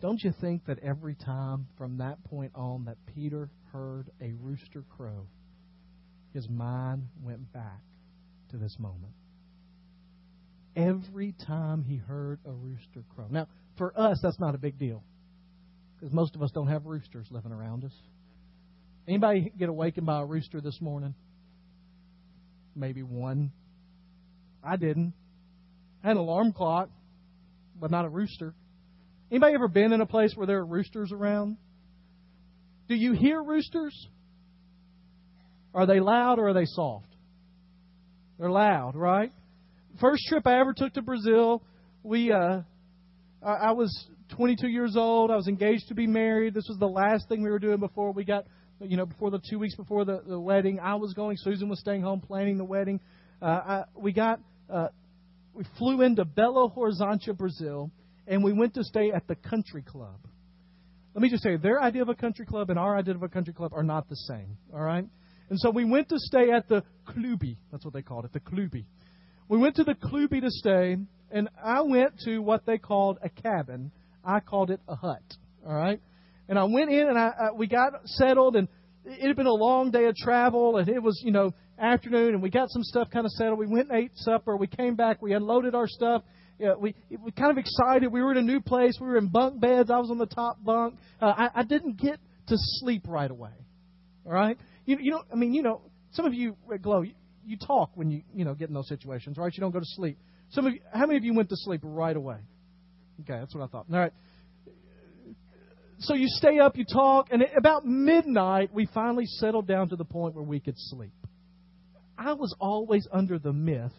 Don't 0.00 0.22
you 0.22 0.32
think 0.40 0.66
that 0.66 0.78
every 0.78 1.14
time 1.14 1.66
from 1.76 1.98
that 1.98 2.22
point 2.24 2.52
on 2.54 2.84
that 2.84 2.98
Peter 3.14 3.50
heard 3.72 4.10
a 4.20 4.32
rooster 4.40 4.84
crow, 4.96 5.26
his 6.32 6.48
mind 6.48 7.08
went 7.22 7.52
back 7.52 7.80
to 8.50 8.56
this 8.56 8.76
moment. 8.78 9.12
Every 10.76 11.34
time 11.46 11.82
he 11.82 11.96
heard 11.96 12.38
a 12.46 12.52
rooster 12.52 13.02
crow. 13.14 13.26
Now, 13.28 13.48
for 13.76 13.92
us, 13.98 14.20
that's 14.22 14.38
not 14.38 14.54
a 14.54 14.58
big 14.58 14.78
deal 14.78 15.02
because 15.98 16.14
most 16.14 16.36
of 16.36 16.42
us 16.42 16.52
don't 16.52 16.68
have 16.68 16.86
roosters 16.86 17.26
living 17.30 17.50
around 17.50 17.84
us. 17.84 17.92
Anybody 19.08 19.52
get 19.58 19.68
awakened 19.68 20.06
by 20.06 20.20
a 20.20 20.24
rooster 20.24 20.60
this 20.60 20.80
morning? 20.80 21.14
Maybe 22.76 23.02
one. 23.02 23.50
I 24.62 24.76
didn't. 24.76 25.14
I 26.04 26.08
had 26.08 26.16
an 26.16 26.22
alarm 26.22 26.52
clock, 26.52 26.90
but 27.80 27.90
not 27.90 28.04
a 28.04 28.08
rooster. 28.08 28.54
Anybody 29.30 29.54
ever 29.54 29.68
been 29.68 29.92
in 29.92 30.00
a 30.00 30.06
place 30.06 30.32
where 30.34 30.46
there 30.46 30.58
are 30.58 30.66
roosters 30.66 31.12
around? 31.12 31.58
Do 32.88 32.94
you 32.94 33.12
hear 33.12 33.42
roosters? 33.42 33.94
Are 35.74 35.86
they 35.86 36.00
loud 36.00 36.38
or 36.38 36.48
are 36.48 36.54
they 36.54 36.64
soft? 36.64 37.06
They're 38.38 38.50
loud, 38.50 38.96
right? 38.96 39.32
First 40.00 40.22
trip 40.28 40.46
I 40.46 40.60
ever 40.60 40.72
took 40.72 40.94
to 40.94 41.02
Brazil, 41.02 41.62
we 42.02 42.32
uh, 42.32 42.62
I, 43.42 43.72
was 43.72 44.06
22 44.36 44.68
years 44.68 44.96
old. 44.96 45.30
I 45.30 45.36
was 45.36 45.48
engaged 45.48 45.88
to 45.88 45.94
be 45.94 46.06
married. 46.06 46.54
This 46.54 46.66
was 46.68 46.78
the 46.78 46.86
last 46.86 47.28
thing 47.28 47.42
we 47.42 47.50
were 47.50 47.58
doing 47.58 47.78
before 47.78 48.12
we 48.12 48.24
got, 48.24 48.46
you 48.80 48.96
know, 48.96 49.06
before 49.06 49.30
the 49.30 49.40
two 49.50 49.58
weeks 49.58 49.74
before 49.74 50.04
the, 50.04 50.22
the 50.26 50.38
wedding. 50.38 50.80
I 50.80 50.94
was 50.94 51.12
going. 51.14 51.36
Susan 51.38 51.68
was 51.68 51.80
staying 51.80 52.02
home 52.02 52.20
planning 52.20 52.58
the 52.58 52.64
wedding. 52.64 53.00
Uh, 53.42 53.44
I, 53.44 53.84
we 53.96 54.12
got, 54.12 54.40
uh, 54.72 54.88
we 55.52 55.64
flew 55.76 56.02
into 56.02 56.24
Belo 56.24 56.74
Horizonte, 56.74 57.36
Brazil, 57.36 57.90
and 58.28 58.44
we 58.44 58.52
went 58.52 58.74
to 58.74 58.84
stay 58.84 59.10
at 59.10 59.26
the 59.26 59.34
country 59.34 59.82
club. 59.82 60.18
Let 61.14 61.22
me 61.22 61.30
just 61.30 61.42
say, 61.42 61.56
their 61.56 61.80
idea 61.82 62.02
of 62.02 62.08
a 62.08 62.14
country 62.14 62.46
club 62.46 62.70
and 62.70 62.78
our 62.78 62.96
idea 62.96 63.14
of 63.14 63.22
a 63.22 63.28
country 63.28 63.54
club 63.54 63.72
are 63.74 63.82
not 63.82 64.08
the 64.08 64.16
same. 64.16 64.56
All 64.72 64.80
right? 64.80 65.04
And 65.50 65.58
so 65.58 65.70
we 65.70 65.84
went 65.84 66.10
to 66.10 66.18
stay 66.18 66.50
at 66.50 66.68
the 66.68 66.84
Klubi. 67.08 67.56
That's 67.72 67.84
what 67.84 67.94
they 67.94 68.02
called 68.02 68.26
it, 68.26 68.32
the 68.32 68.40
Klubi. 68.40 68.84
We 69.48 69.58
went 69.58 69.76
to 69.76 69.84
the 69.84 69.94
Klubi 69.94 70.42
to 70.42 70.50
stay, 70.50 70.96
and 71.30 71.48
I 71.62 71.80
went 71.80 72.20
to 72.26 72.38
what 72.38 72.66
they 72.66 72.76
called 72.76 73.18
a 73.22 73.30
cabin. 73.30 73.90
I 74.24 74.40
called 74.40 74.70
it 74.70 74.80
a 74.86 74.94
hut. 74.94 75.22
All 75.66 75.74
right? 75.74 76.00
And 76.48 76.58
I 76.58 76.64
went 76.64 76.90
in 76.90 77.08
and 77.08 77.18
I, 77.18 77.28
I 77.28 77.52
we 77.56 77.66
got 77.66 77.92
settled 78.04 78.56
and 78.56 78.68
it 79.04 79.26
had 79.26 79.36
been 79.36 79.46
a 79.46 79.52
long 79.52 79.90
day 79.90 80.04
of 80.04 80.16
travel 80.16 80.76
and 80.76 80.88
it 80.88 81.02
was, 81.02 81.20
you 81.24 81.32
know, 81.32 81.52
afternoon 81.78 82.34
and 82.34 82.42
we 82.42 82.50
got 82.50 82.70
some 82.70 82.82
stuff 82.82 83.08
kind 83.10 83.24
of 83.26 83.32
settled. 83.32 83.58
We 83.58 83.66
went 83.66 83.90
and 83.90 84.04
ate 84.04 84.12
supper. 84.16 84.56
We 84.56 84.66
came 84.66 84.94
back. 84.96 85.20
We 85.20 85.32
unloaded 85.32 85.74
our 85.74 85.86
stuff. 85.86 86.22
Yeah, 86.58 86.74
we 86.74 86.94
we 87.22 87.30
kind 87.30 87.52
of 87.52 87.58
excited. 87.58 88.12
We 88.12 88.20
were 88.20 88.32
in 88.32 88.38
a 88.38 88.42
new 88.42 88.60
place. 88.60 88.98
We 89.00 89.06
were 89.06 89.16
in 89.16 89.28
bunk 89.28 89.60
beds. 89.60 89.90
I 89.90 89.98
was 89.98 90.10
on 90.10 90.18
the 90.18 90.26
top 90.26 90.62
bunk. 90.62 90.96
Uh, 91.20 91.26
I, 91.26 91.50
I 91.56 91.62
didn't 91.62 92.00
get 92.00 92.18
to 92.48 92.56
sleep 92.56 93.04
right 93.06 93.30
away. 93.30 93.52
All 94.26 94.32
right, 94.32 94.58
you 94.84 94.98
you 95.00 95.12
know 95.12 95.22
I 95.32 95.36
mean 95.36 95.54
you 95.54 95.62
know 95.62 95.82
some 96.12 96.26
of 96.26 96.34
you 96.34 96.56
at 96.72 96.82
Glow 96.82 97.02
you, 97.02 97.14
you 97.46 97.56
talk 97.56 97.90
when 97.94 98.10
you 98.10 98.22
you 98.34 98.44
know 98.44 98.54
get 98.54 98.68
in 98.68 98.74
those 98.74 98.88
situations, 98.88 99.38
right? 99.38 99.52
You 99.54 99.60
don't 99.60 99.70
go 99.70 99.78
to 99.78 99.86
sleep. 99.86 100.18
Some 100.50 100.66
of 100.66 100.72
you, 100.72 100.80
how 100.92 101.06
many 101.06 101.16
of 101.16 101.24
you 101.24 101.32
went 101.32 101.48
to 101.50 101.56
sleep 101.56 101.80
right 101.84 102.16
away? 102.16 102.38
Okay, 103.20 103.38
that's 103.38 103.54
what 103.54 103.62
I 103.62 103.68
thought. 103.68 103.86
All 103.92 103.98
right. 103.98 104.12
So 106.00 106.14
you 106.14 106.26
stay 106.28 106.60
up, 106.60 106.76
you 106.76 106.84
talk, 106.84 107.28
and 107.30 107.42
about 107.56 107.84
midnight 107.84 108.70
we 108.72 108.86
finally 108.94 109.26
settled 109.26 109.66
down 109.66 109.88
to 109.88 109.96
the 109.96 110.04
point 110.04 110.34
where 110.34 110.44
we 110.44 110.60
could 110.60 110.76
sleep. 110.76 111.12
I 112.16 112.32
was 112.32 112.54
always 112.60 113.06
under 113.12 113.38
the 113.38 113.52
myth 113.52 113.92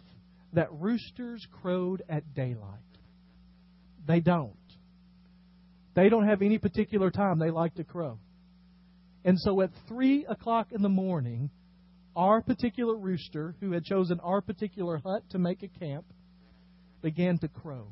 that 0.54 0.72
roosters 0.72 1.46
crowed 1.62 2.02
at 2.10 2.34
daylight. 2.34 2.80
They 4.08 4.20
don't. 4.20 4.56
They 5.96 6.10
don't 6.10 6.28
have 6.28 6.42
any 6.42 6.58
particular 6.58 7.12
time 7.12 7.40
they 7.40 7.52
like 7.52 7.76
to 7.76 7.84
crow. 7.84 8.20
And 9.26 9.38
so 9.40 9.62
at 9.62 9.72
3 9.88 10.26
o'clock 10.30 10.72
in 10.72 10.82
the 10.82 10.90
morning, 10.90 11.50
our 12.16 12.42
particular 12.42 12.96
rooster, 12.96 13.56
who 13.60 13.72
had 13.72 13.84
chosen 13.84 14.20
our 14.22 14.42
particular 14.42 14.98
hut 14.98 15.24
to 15.32 15.40
make 15.40 15.62
a 15.62 15.68
camp, 15.68 16.06
began 17.02 17.38
to 17.40 17.48
crow. 17.48 17.88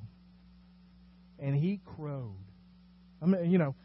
And 1.40 1.56
he 1.56 1.82
crowed. 1.98 2.36
I 3.22 3.26
mean, 3.26 3.52
you 3.52 3.58
know, 3.58 3.76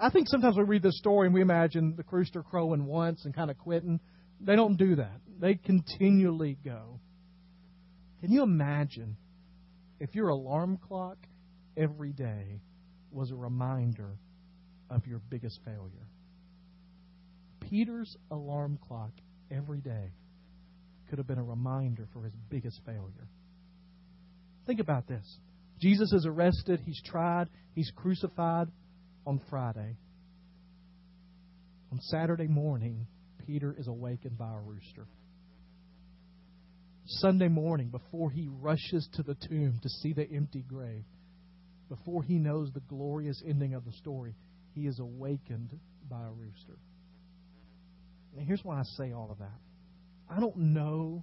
I 0.00 0.10
think 0.10 0.28
sometimes 0.28 0.56
we 0.56 0.64
read 0.64 0.82
this 0.82 0.98
story 0.98 1.26
and 1.26 1.34
we 1.34 1.40
imagine 1.40 1.94
the 1.96 2.04
rooster 2.10 2.42
crowing 2.42 2.84
once 2.86 3.24
and 3.24 3.34
kind 3.34 3.50
of 3.50 3.58
quitting. 3.58 4.00
They 4.40 4.56
don't 4.56 4.76
do 4.76 4.96
that. 4.96 5.20
They 5.40 5.54
continually 5.54 6.58
go. 6.64 7.00
Can 8.22 8.30
you 8.30 8.44
imagine 8.44 9.16
if 9.98 10.14
your 10.14 10.28
alarm 10.28 10.78
clock 10.78 11.18
every 11.76 12.12
day 12.12 12.60
was 13.10 13.32
a 13.32 13.34
reminder 13.34 14.16
of 14.88 15.04
your 15.08 15.18
biggest 15.28 15.58
failure? 15.64 16.06
Peter's 17.68 18.16
alarm 18.30 18.78
clock 18.86 19.10
every 19.50 19.80
day 19.80 20.12
could 21.10 21.18
have 21.18 21.26
been 21.26 21.40
a 21.40 21.42
reminder 21.44 22.06
for 22.12 22.22
his 22.22 22.32
biggest 22.48 22.80
failure. 22.86 23.26
Think 24.68 24.78
about 24.78 25.08
this. 25.08 25.26
Jesus 25.80 26.12
is 26.12 26.24
arrested, 26.24 26.78
he's 26.86 27.02
tried, 27.04 27.48
he's 27.74 27.90
crucified 27.96 28.68
on 29.26 29.40
Friday. 29.50 29.96
On 31.90 31.98
Saturday 32.02 32.46
morning, 32.46 33.04
Peter 33.48 33.74
is 33.76 33.88
awakened 33.88 34.38
by 34.38 34.52
a 34.52 34.60
rooster. 34.60 35.08
Sunday 37.18 37.48
morning, 37.48 37.88
before 37.88 38.30
he 38.30 38.48
rushes 38.60 39.08
to 39.14 39.22
the 39.22 39.34
tomb 39.34 39.78
to 39.82 39.88
see 39.88 40.12
the 40.12 40.28
empty 40.30 40.64
grave, 40.66 41.04
before 41.88 42.22
he 42.22 42.38
knows 42.38 42.70
the 42.72 42.80
glorious 42.80 43.42
ending 43.46 43.74
of 43.74 43.84
the 43.84 43.92
story, 43.92 44.34
he 44.74 44.86
is 44.86 44.98
awakened 44.98 45.78
by 46.08 46.22
a 46.24 46.30
rooster. 46.30 46.78
And 48.36 48.46
here's 48.46 48.64
why 48.64 48.78
I 48.78 48.82
say 48.96 49.12
all 49.12 49.28
of 49.30 49.38
that. 49.38 49.60
I 50.30 50.40
don't 50.40 50.56
know 50.56 51.22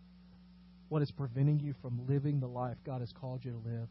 what 0.89 1.01
is 1.01 1.11
preventing 1.11 1.59
you 1.59 1.73
from 1.81 2.07
living 2.07 2.39
the 2.39 2.47
life 2.47 2.77
God 2.85 3.01
has 3.01 3.11
called 3.19 3.43
you 3.43 3.51
to 3.51 3.69
live, 3.69 3.87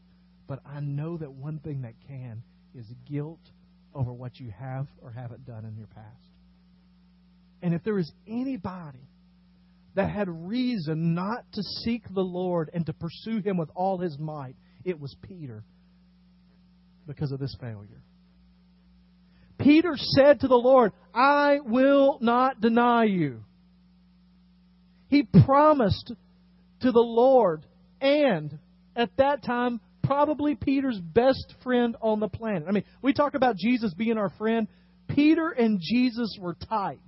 but 0.47 0.59
I 0.65 0.79
know 0.79 1.17
that 1.17 1.31
one 1.31 1.59
thing 1.59 1.81
that 1.81 1.93
can 2.07 2.43
is 2.73 2.85
guilt 3.09 3.39
over 3.93 4.13
what 4.13 4.39
you 4.39 4.51
have 4.57 4.87
or 5.01 5.11
haven't 5.11 5.45
done 5.45 5.65
in 5.65 5.75
your 5.75 5.87
past. 5.87 6.29
And 7.61 7.73
if 7.73 7.83
there 7.83 7.99
is 7.99 8.11
anybody 8.27 9.07
that 9.99 10.11
had 10.11 10.29
reason 10.29 11.13
not 11.13 11.43
to 11.51 11.61
seek 11.61 12.03
the 12.05 12.21
Lord 12.21 12.69
and 12.73 12.85
to 12.85 12.93
pursue 12.93 13.41
Him 13.41 13.57
with 13.57 13.69
all 13.75 13.97
his 13.97 14.17
might, 14.17 14.55
it 14.85 14.97
was 14.97 15.13
Peter 15.21 15.61
because 17.05 17.33
of 17.33 17.39
this 17.41 17.53
failure. 17.59 18.01
Peter 19.59 19.97
said 19.97 20.39
to 20.39 20.47
the 20.47 20.55
Lord, 20.55 20.93
I 21.13 21.57
will 21.65 22.17
not 22.21 22.61
deny 22.61 23.03
you. 23.03 23.43
He 25.09 25.27
promised 25.43 26.13
to 26.79 26.91
the 26.93 26.99
Lord 26.99 27.65
and 27.99 28.57
at 28.95 29.09
that 29.17 29.43
time 29.43 29.81
probably 30.01 30.55
Peter's 30.55 30.97
best 30.97 31.55
friend 31.61 31.97
on 31.99 32.21
the 32.21 32.29
planet. 32.29 32.63
I 32.69 32.71
mean, 32.71 32.85
we 33.01 33.11
talk 33.11 33.33
about 33.33 33.57
Jesus 33.57 33.93
being 33.93 34.17
our 34.17 34.29
friend. 34.37 34.69
Peter 35.09 35.49
and 35.49 35.81
Jesus 35.81 36.37
were 36.39 36.53
tight. 36.53 36.99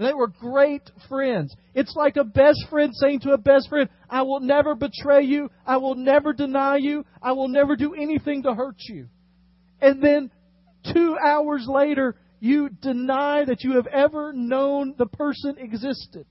They 0.00 0.14
were 0.14 0.28
great 0.28 0.90
friends. 1.10 1.54
It's 1.74 1.94
like 1.94 2.16
a 2.16 2.24
best 2.24 2.58
friend 2.70 2.90
saying 2.94 3.20
to 3.20 3.32
a 3.32 3.38
best 3.38 3.68
friend, 3.68 3.86
I 4.08 4.22
will 4.22 4.40
never 4.40 4.74
betray 4.74 5.24
you. 5.24 5.50
I 5.66 5.76
will 5.76 5.94
never 5.94 6.32
deny 6.32 6.78
you. 6.78 7.04
I 7.22 7.32
will 7.32 7.48
never 7.48 7.76
do 7.76 7.92
anything 7.92 8.44
to 8.44 8.54
hurt 8.54 8.76
you. 8.88 9.08
And 9.78 10.02
then 10.02 10.30
two 10.94 11.18
hours 11.22 11.66
later, 11.68 12.16
you 12.40 12.70
deny 12.70 13.44
that 13.44 13.62
you 13.62 13.72
have 13.72 13.86
ever 13.88 14.32
known 14.32 14.94
the 14.96 15.04
person 15.04 15.56
existed. 15.58 16.24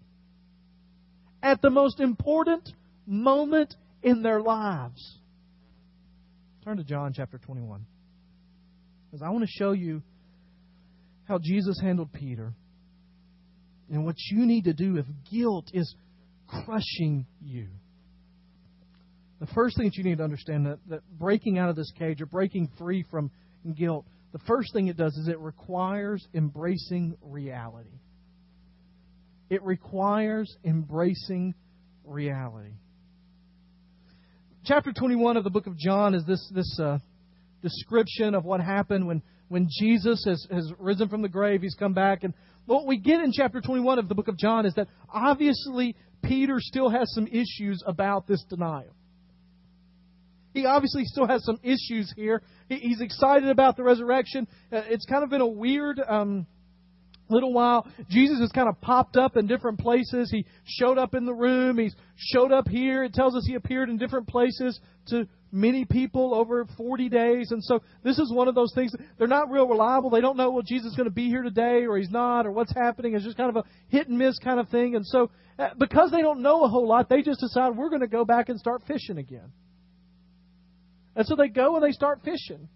At 1.44 1.62
the 1.62 1.70
most 1.70 2.00
important 2.00 2.68
moment 3.06 3.76
in 4.02 4.24
their 4.24 4.42
lives. 4.42 5.20
Turn 6.66 6.78
to 6.78 6.84
John 6.84 7.14
chapter 7.16 7.38
21. 7.38 7.86
Because 9.06 9.22
I 9.22 9.30
want 9.30 9.44
to 9.44 9.52
show 9.60 9.74
you 9.74 10.02
how 11.28 11.38
Jesus 11.38 11.80
handled 11.80 12.12
Peter 12.12 12.56
and 13.92 14.06
what 14.06 14.16
you 14.32 14.46
need 14.46 14.66
to 14.66 14.74
do 14.74 14.98
if 14.98 15.06
guilt 15.32 15.70
is 15.74 15.94
crushing 16.48 17.26
you. 17.42 17.68
The 19.40 19.48
first 19.48 19.78
thing 19.78 19.86
that 19.86 19.96
you 19.96 20.04
need 20.04 20.18
to 20.18 20.24
understand 20.24 20.66
that, 20.66 20.80
that 20.90 21.02
breaking 21.18 21.58
out 21.58 21.70
of 21.70 21.76
this 21.76 21.92
cage 21.98 22.22
or 22.22 22.26
breaking 22.26 22.70
free 22.78 23.06
from 23.10 23.32
guilt, 23.78 24.06
the 24.32 24.40
first 24.40 24.74
thing 24.74 24.88
it 24.88 24.98
does 24.98 25.16
is 25.16 25.28
it 25.28 25.40
requires 25.40 26.28
embracing 26.34 27.18
reality. 27.22 27.90
It 29.50 29.64
requires 29.64 30.56
embracing 30.64 31.56
reality. 32.06 32.74
Chapter 34.66 34.92
21 34.92 35.38
of 35.38 35.44
the 35.44 35.50
book 35.50 35.68
of 35.68 35.78
John 35.78 36.14
is 36.14 36.26
this, 36.26 36.48
this 36.54 36.80
uh, 36.80 37.00
description 37.64 38.36
of 38.36 38.46
what 38.46 38.62
happened 38.62 39.08
when, 39.08 39.24
when 39.50 39.68
Jesus 39.70 40.24
has, 40.26 40.48
has 40.50 40.72
risen 40.80 41.10
from 41.10 41.22
the 41.22 41.30
grave. 41.30 41.62
He's 41.62 41.76
come 41.76 41.94
back. 41.94 42.24
And 42.24 42.34
what 42.66 42.88
we 42.88 42.98
get 42.98 43.22
in 43.22 43.32
chapter 43.34 43.60
21 43.62 44.00
of 44.00 44.08
the 44.08 44.16
book 44.16 44.28
of 44.28 44.38
John 44.38 44.66
is 44.66 44.74
that 44.76 44.88
obviously 45.10 45.96
Peter 46.24 46.58
still 46.60 46.90
has 46.90 47.14
some 47.14 47.28
issues 47.28 47.84
about 47.86 48.28
this 48.28 48.44
denial. 48.50 48.96
He 50.54 50.66
obviously 50.66 51.06
still 51.06 51.28
has 51.28 51.44
some 51.44 51.60
issues 51.64 52.12
here. 52.16 52.42
He's 52.70 53.02
excited 53.02 53.50
about 53.50 53.78
the 53.78 53.84
resurrection. 53.84 54.48
Uh, 54.72 54.82
it's 54.88 55.06
kind 55.06 55.24
of 55.24 55.30
been 55.30 55.42
a 55.42 55.48
weird 55.48 56.02
um, 56.08 56.48
little 57.30 57.54
while. 57.54 57.88
Jesus 58.10 58.40
has 58.40 58.52
kind 58.52 58.68
of 58.68 58.80
popped 58.82 59.16
up 59.16 59.38
in 59.38 59.48
different 59.48 59.80
places. 59.80 60.30
He 60.32 60.46
showed 60.66 60.98
up 60.98 61.14
in 61.14 61.26
the 61.26 61.34
room. 61.34 61.78
He's 61.78 61.96
showed 62.16 62.52
up 62.52 62.68
here. 62.68 63.04
It 63.04 63.14
tells 63.14 63.36
us 63.36 63.46
he 63.48 63.56
appeared 63.56 63.90
in 63.90 63.98
different 63.98 64.28
places 64.28 64.80
to 65.08 65.28
many 65.52 65.86
people 65.86 66.34
over 66.34 66.66
40 66.78 67.10
days. 67.10 67.52
And 67.52 67.64
so 67.64 67.82
this 68.04 68.20
is 68.20 68.32
one 68.32 68.48
of 68.48 68.56
those 68.56 68.72
things. 68.76 68.94
They're 69.18 69.28
not 69.28 69.50
real 69.50 69.68
reliable. 69.68 70.10
They 70.10 70.22
don't 70.22 70.38
know, 70.38 70.52
well, 70.52 70.64
Jesus 70.64 70.92
is 70.92 70.96
going 70.96 71.10
to 71.10 71.14
be 71.14 71.28
here 71.28 71.42
today 71.42 71.86
or 71.86 71.98
he's 71.98 72.10
not 72.10 72.46
or 72.46 72.52
what's 72.52 72.74
happening. 72.74 73.16
It's 73.16 73.26
just 73.26 73.38
kind 73.38 73.50
of 73.50 73.56
a 73.58 73.68
hit 73.88 74.08
and 74.08 74.18
miss 74.18 74.38
kind 74.40 74.60
of 74.60 74.70
thing. 74.70 74.96
And 74.96 75.06
so 75.06 75.32
uh, 75.58 75.70
because 75.78 76.12
they 76.12 76.22
don't 76.22 76.42
know 76.42 76.64
a 76.64 76.68
whole 76.68 76.88
lot, 76.88 77.10
they 77.10 77.22
just 77.22 77.40
decide 77.40 77.76
we're 77.76 77.90
going 77.90 78.02
to 78.02 78.08
go 78.08 78.26
back 78.26 78.50
and 78.50 78.60
start 78.60 78.84
fishing 78.88 79.18
again. 79.18 79.52
And 81.16 81.26
so 81.26 81.36
they 81.36 81.50
go 81.50 81.76
and 81.76 81.84
they 81.84 81.92
start 81.92 82.22
fishing. 82.24 82.70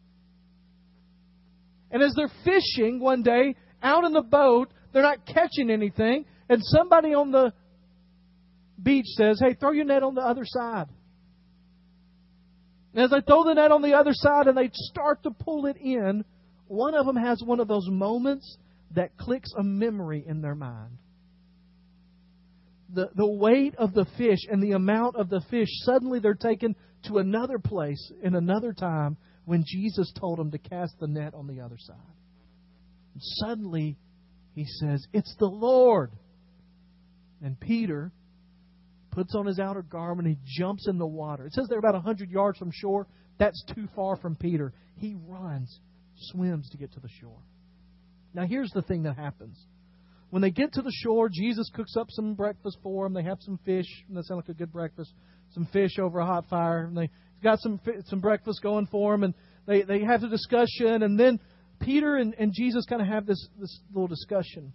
And 1.92 2.01
as 2.01 2.13
they're 2.15 2.32
fishing 2.44 3.00
one 3.00 3.22
day 3.22 3.56
out 3.82 4.03
in 4.03 4.13
the 4.13 4.24
boat, 4.24 4.74
they're 4.92 5.03
not 5.03 5.25
catching 5.25 5.70
anything. 5.70 6.25
And 6.50 6.62
somebody 6.63 7.13
on 7.13 7.32
the 7.32 7.53
beach 8.82 9.06
says, 9.15 9.39
Hey, 9.39 9.53
throw 9.53 9.72
your 9.72 9.86
net 9.86 10.03
on 10.03 10.15
the 10.15 10.22
other 10.22 10.44
side. 10.46 10.88
And 12.94 13.04
as 13.04 13.10
they 13.10 13.22
throw 13.22 13.44
the 13.44 13.54
net 13.54 13.72
on 13.72 13.82
the 13.82 13.94
other 13.94 14.14
side 14.14 14.48
and 14.48 14.58
they 14.58 14.70
start 14.74 15.24
to 15.24 15.32
pull 15.32 15.66
it 15.66 15.78
in, 15.78 16.24
one 16.68 16.94
of 16.94 17.06
them 17.06 17.16
has 17.16 17.42
one 17.44 17.60
of 17.60 17.68
those 17.68 17.88
moments 17.90 18.58
that 18.92 19.18
clicks 19.18 19.52
a 19.58 19.64
memory 19.64 20.24
in 20.26 20.42
their 20.42 20.56
mind. 20.56 20.98
The, 22.94 23.10
the 23.16 23.28
weight 23.28 23.76
of 23.76 23.94
the 23.94 24.06
fish 24.18 24.40
and 24.50 24.62
the 24.62 24.74
amount 24.74 25.16
of 25.16 25.30
the 25.30 25.42
fish, 25.50 25.70
suddenly 25.84 26.20
they're 26.20 26.36
taken 26.36 26.76
to 27.06 27.18
another 27.18 27.58
place 27.58 28.12
in 28.22 28.36
another 28.36 28.74
time 28.74 29.18
when 29.46 29.64
Jesus 29.66 30.14
told 30.20 30.38
them 30.38 30.52
to 30.52 30.58
cast 30.60 30.94
the 31.00 31.08
net 31.08 31.34
on 31.34 31.48
the 31.48 31.62
other 31.62 31.78
side. 31.80 31.98
And 33.14 33.22
suddenly, 33.22 33.98
he 34.54 34.66
says, 34.66 35.06
It's 35.12 35.36
the 35.40 35.48
Lord. 35.48 36.12
And 37.42 37.60
Peter 37.60 38.12
puts 39.13 39.36
on 39.36 39.46
his 39.46 39.60
outer 39.60 39.84
garment, 39.84 40.27
he 40.27 40.38
jumps 40.58 40.88
in 40.88 40.98
the 40.98 41.05
water. 41.05 41.46
It 41.46 41.53
says 41.53 41.67
they're 41.70 41.79
about 41.79 41.96
a 41.96 42.00
100 42.00 42.29
yards 42.29 42.58
from 42.58 42.72
shore. 42.74 43.08
That's 43.38 43.63
too 43.74 43.88
far 43.96 44.15
from 44.17 44.36
Peter. 44.36 44.74
He 44.98 45.15
runs, 45.27 45.79
swims 46.17 46.70
to 46.70 46.77
get 46.77 46.91
to 46.93 47.00
the 47.00 47.10
shore. 47.22 47.39
Now, 48.34 48.46
here's 48.46 48.72
the 48.72 48.82
thing 48.82 49.03
that 49.03 49.15
happens. 49.15 49.58
When 50.32 50.41
they 50.41 50.50
get 50.50 50.74
to 50.74 50.82
the 50.82 50.91
shore, 51.03 51.29
Jesus 51.32 51.70
cooks 51.75 51.96
up 51.96 52.08
some 52.10 52.34
breakfast 52.34 52.79
for 52.82 53.05
them. 53.05 53.13
They 53.13 53.24
have 53.24 53.38
some 53.41 53.60
fish. 53.63 53.86
That 54.10 54.25
sounds 54.25 54.43
like 54.48 54.50
a 54.50 54.58
good 54.58 54.72
breakfast. 54.72 55.13
Some 55.51 55.67
fish 55.67 56.00
over 56.00 56.20
a 56.20 56.25
hot 56.25 56.46
fire. 56.50 56.86
And 56.86 56.98
they 56.98 57.12
got 57.43 57.60
some 57.60 57.79
some 58.05 58.20
breakfast 58.20 58.63
going 58.63 58.88
for 58.88 59.13
them, 59.13 59.24
and 59.24 59.34
they 59.67 59.84
they 59.84 60.00
have 60.00 60.22
the 60.22 60.29
discussion. 60.29 61.03
And 61.03 61.20
then 61.20 61.39
Peter 61.79 62.15
and, 62.15 62.34
and 62.39 62.51
Jesus 62.51 62.86
kind 62.89 63.01
of 63.01 63.08
have 63.08 63.27
this 63.27 63.48
this 63.60 63.79
little 63.93 64.08
discussion. 64.08 64.74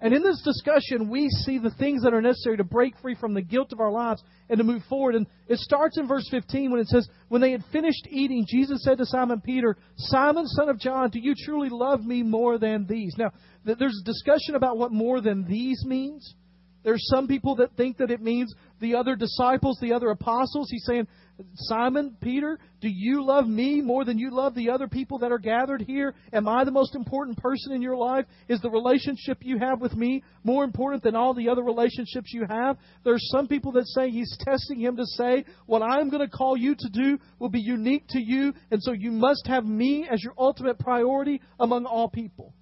And 0.00 0.12
in 0.12 0.22
this 0.22 0.42
discussion, 0.42 1.08
we 1.08 1.28
see 1.30 1.58
the 1.58 1.70
things 1.70 2.02
that 2.02 2.12
are 2.12 2.20
necessary 2.20 2.56
to 2.58 2.64
break 2.64 2.94
free 3.00 3.14
from 3.14 3.32
the 3.32 3.42
guilt 3.42 3.72
of 3.72 3.80
our 3.80 3.90
lives 3.90 4.22
and 4.50 4.58
to 4.58 4.64
move 4.64 4.82
forward. 4.88 5.14
And 5.14 5.26
it 5.48 5.58
starts 5.60 5.96
in 5.98 6.08
verse 6.08 6.28
15 6.30 6.70
when 6.70 6.80
it 6.80 6.88
says, 6.88 7.08
When 7.28 7.40
they 7.40 7.52
had 7.52 7.64
finished 7.72 8.06
eating, 8.10 8.44
Jesus 8.46 8.82
said 8.84 8.98
to 8.98 9.06
Simon 9.06 9.40
Peter, 9.40 9.76
Simon, 9.96 10.46
son 10.46 10.68
of 10.68 10.78
John, 10.78 11.10
do 11.10 11.20
you 11.20 11.34
truly 11.44 11.68
love 11.70 12.04
me 12.04 12.22
more 12.22 12.58
than 12.58 12.86
these? 12.86 13.14
Now, 13.16 13.30
there's 13.64 13.98
a 14.00 14.04
discussion 14.04 14.56
about 14.56 14.76
what 14.76 14.92
more 14.92 15.20
than 15.20 15.46
these 15.46 15.84
means. 15.86 16.34
There's 16.82 17.08
some 17.08 17.26
people 17.26 17.56
that 17.56 17.74
think 17.76 17.96
that 17.96 18.10
it 18.10 18.20
means 18.20 18.54
the 18.80 18.96
other 18.96 19.16
disciples, 19.16 19.78
the 19.80 19.94
other 19.94 20.10
apostles. 20.10 20.68
He's 20.70 20.84
saying, 20.84 21.08
Simon, 21.54 22.16
Peter, 22.20 22.58
do 22.80 22.88
you 22.88 23.24
love 23.24 23.46
me 23.46 23.80
more 23.80 24.04
than 24.04 24.18
you 24.18 24.30
love 24.30 24.54
the 24.54 24.70
other 24.70 24.86
people 24.86 25.18
that 25.18 25.32
are 25.32 25.38
gathered 25.38 25.82
here? 25.82 26.14
Am 26.32 26.46
I 26.46 26.62
the 26.64 26.70
most 26.70 26.94
important 26.94 27.38
person 27.38 27.72
in 27.72 27.82
your 27.82 27.96
life? 27.96 28.24
Is 28.48 28.60
the 28.60 28.70
relationship 28.70 29.38
you 29.40 29.58
have 29.58 29.80
with 29.80 29.94
me 29.94 30.22
more 30.44 30.62
important 30.62 31.02
than 31.02 31.16
all 31.16 31.34
the 31.34 31.48
other 31.48 31.62
relationships 31.62 32.32
you 32.32 32.44
have? 32.48 32.76
There's 33.04 33.28
some 33.30 33.48
people 33.48 33.72
that 33.72 33.86
say 33.88 34.10
he's 34.10 34.36
testing 34.40 34.78
him 34.78 34.96
to 34.96 35.04
say, 35.04 35.44
what 35.66 35.82
I'm 35.82 36.08
going 36.08 36.28
to 36.28 36.36
call 36.36 36.56
you 36.56 36.76
to 36.78 36.88
do 36.88 37.18
will 37.40 37.50
be 37.50 37.60
unique 37.60 38.04
to 38.10 38.20
you, 38.20 38.54
and 38.70 38.80
so 38.80 38.92
you 38.92 39.10
must 39.10 39.46
have 39.48 39.64
me 39.64 40.06
as 40.08 40.22
your 40.22 40.34
ultimate 40.38 40.78
priority 40.78 41.40
among 41.58 41.84
all 41.84 42.08
people. 42.08 42.54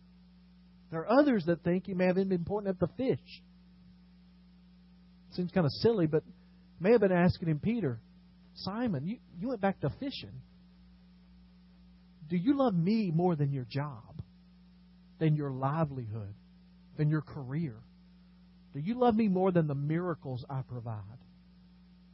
There 0.91 1.01
are 1.01 1.21
others 1.21 1.45
that 1.47 1.63
think 1.63 1.87
he 1.87 1.95
may 1.95 2.07
have 2.07 2.17
been 2.17 2.33
important 2.33 2.75
at 2.75 2.81
the 2.81 2.95
fish. 2.97 3.43
Seems 5.33 5.51
kind 5.51 5.67
of 5.67 5.73
silly, 5.81 6.07
but 6.07 6.23
may 6.81 6.93
have 6.93 7.01
been 7.01 7.13
asking 7.13 7.49
him, 7.49 7.59
Peter, 7.59 7.99
Simon, 8.55 9.07
you, 9.07 9.19
you 9.39 9.49
went 9.49 9.61
back 9.61 9.81
to 9.81 9.91
fishing. 10.01 10.41
Do 12.29 12.37
you 12.37 12.57
love 12.57 12.75
me 12.75 13.11
more 13.15 13.37
than 13.37 13.53
your 13.53 13.67
job, 13.69 14.23
than 15.19 15.37
your 15.37 15.51
livelihood, 15.51 16.35
than 16.97 17.11
your 17.11 17.23
career? 17.23 17.75
Do 18.73 18.81
you 18.81 18.99
love 18.99 19.15
me 19.15 19.29
more 19.29 19.53
than 19.53 19.67
the 19.67 19.75
miracles 19.75 20.45
I 20.49 20.63
provide? 20.63 21.03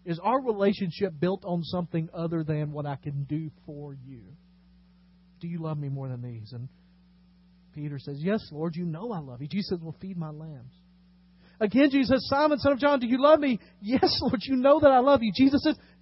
Is 0.05 0.19
our 0.23 0.41
relationship 0.41 1.13
built 1.19 1.45
on 1.45 1.63
something 1.63 2.09
other 2.15 2.43
than 2.43 2.73
what 2.73 2.87
I 2.87 2.97
can 2.97 3.25
do 3.25 3.51
for 3.67 3.95
you? 3.95 4.23
Do 5.41 5.49
you 5.49 5.59
love 5.59 5.79
me 5.79 5.89
more 5.89 6.09
than 6.09 6.23
these? 6.23 6.53
And 6.53 6.69
Peter 7.75 7.99
says, 7.99 8.19
Yes, 8.19 8.41
Lord, 8.51 8.75
you 8.75 8.85
know 8.85 9.13
I 9.13 9.19
love 9.19 9.41
you. 9.43 9.49
Jesus 9.49 9.69
says, 9.71 9.79
Well, 9.81 9.95
feed 10.01 10.17
my 10.17 10.31
lambs. 10.31 10.73
Again, 11.61 11.91
Jesus 11.91 12.09
says, 12.09 12.29
Simon, 12.29 12.59
son 12.59 12.73
of 12.73 12.79
John, 12.79 13.01
do 13.01 13.07
you 13.07 13.21
love 13.21 13.41
me? 13.41 13.61
Yes, 13.81 14.19
Lord, 14.23 14.41
you 14.43 14.57
know 14.57 14.81
that 14.81 14.91
I 14.91 14.99
love 14.99 15.23
you. 15.23 15.33
Jesus 15.35 15.63
says, 15.63 15.77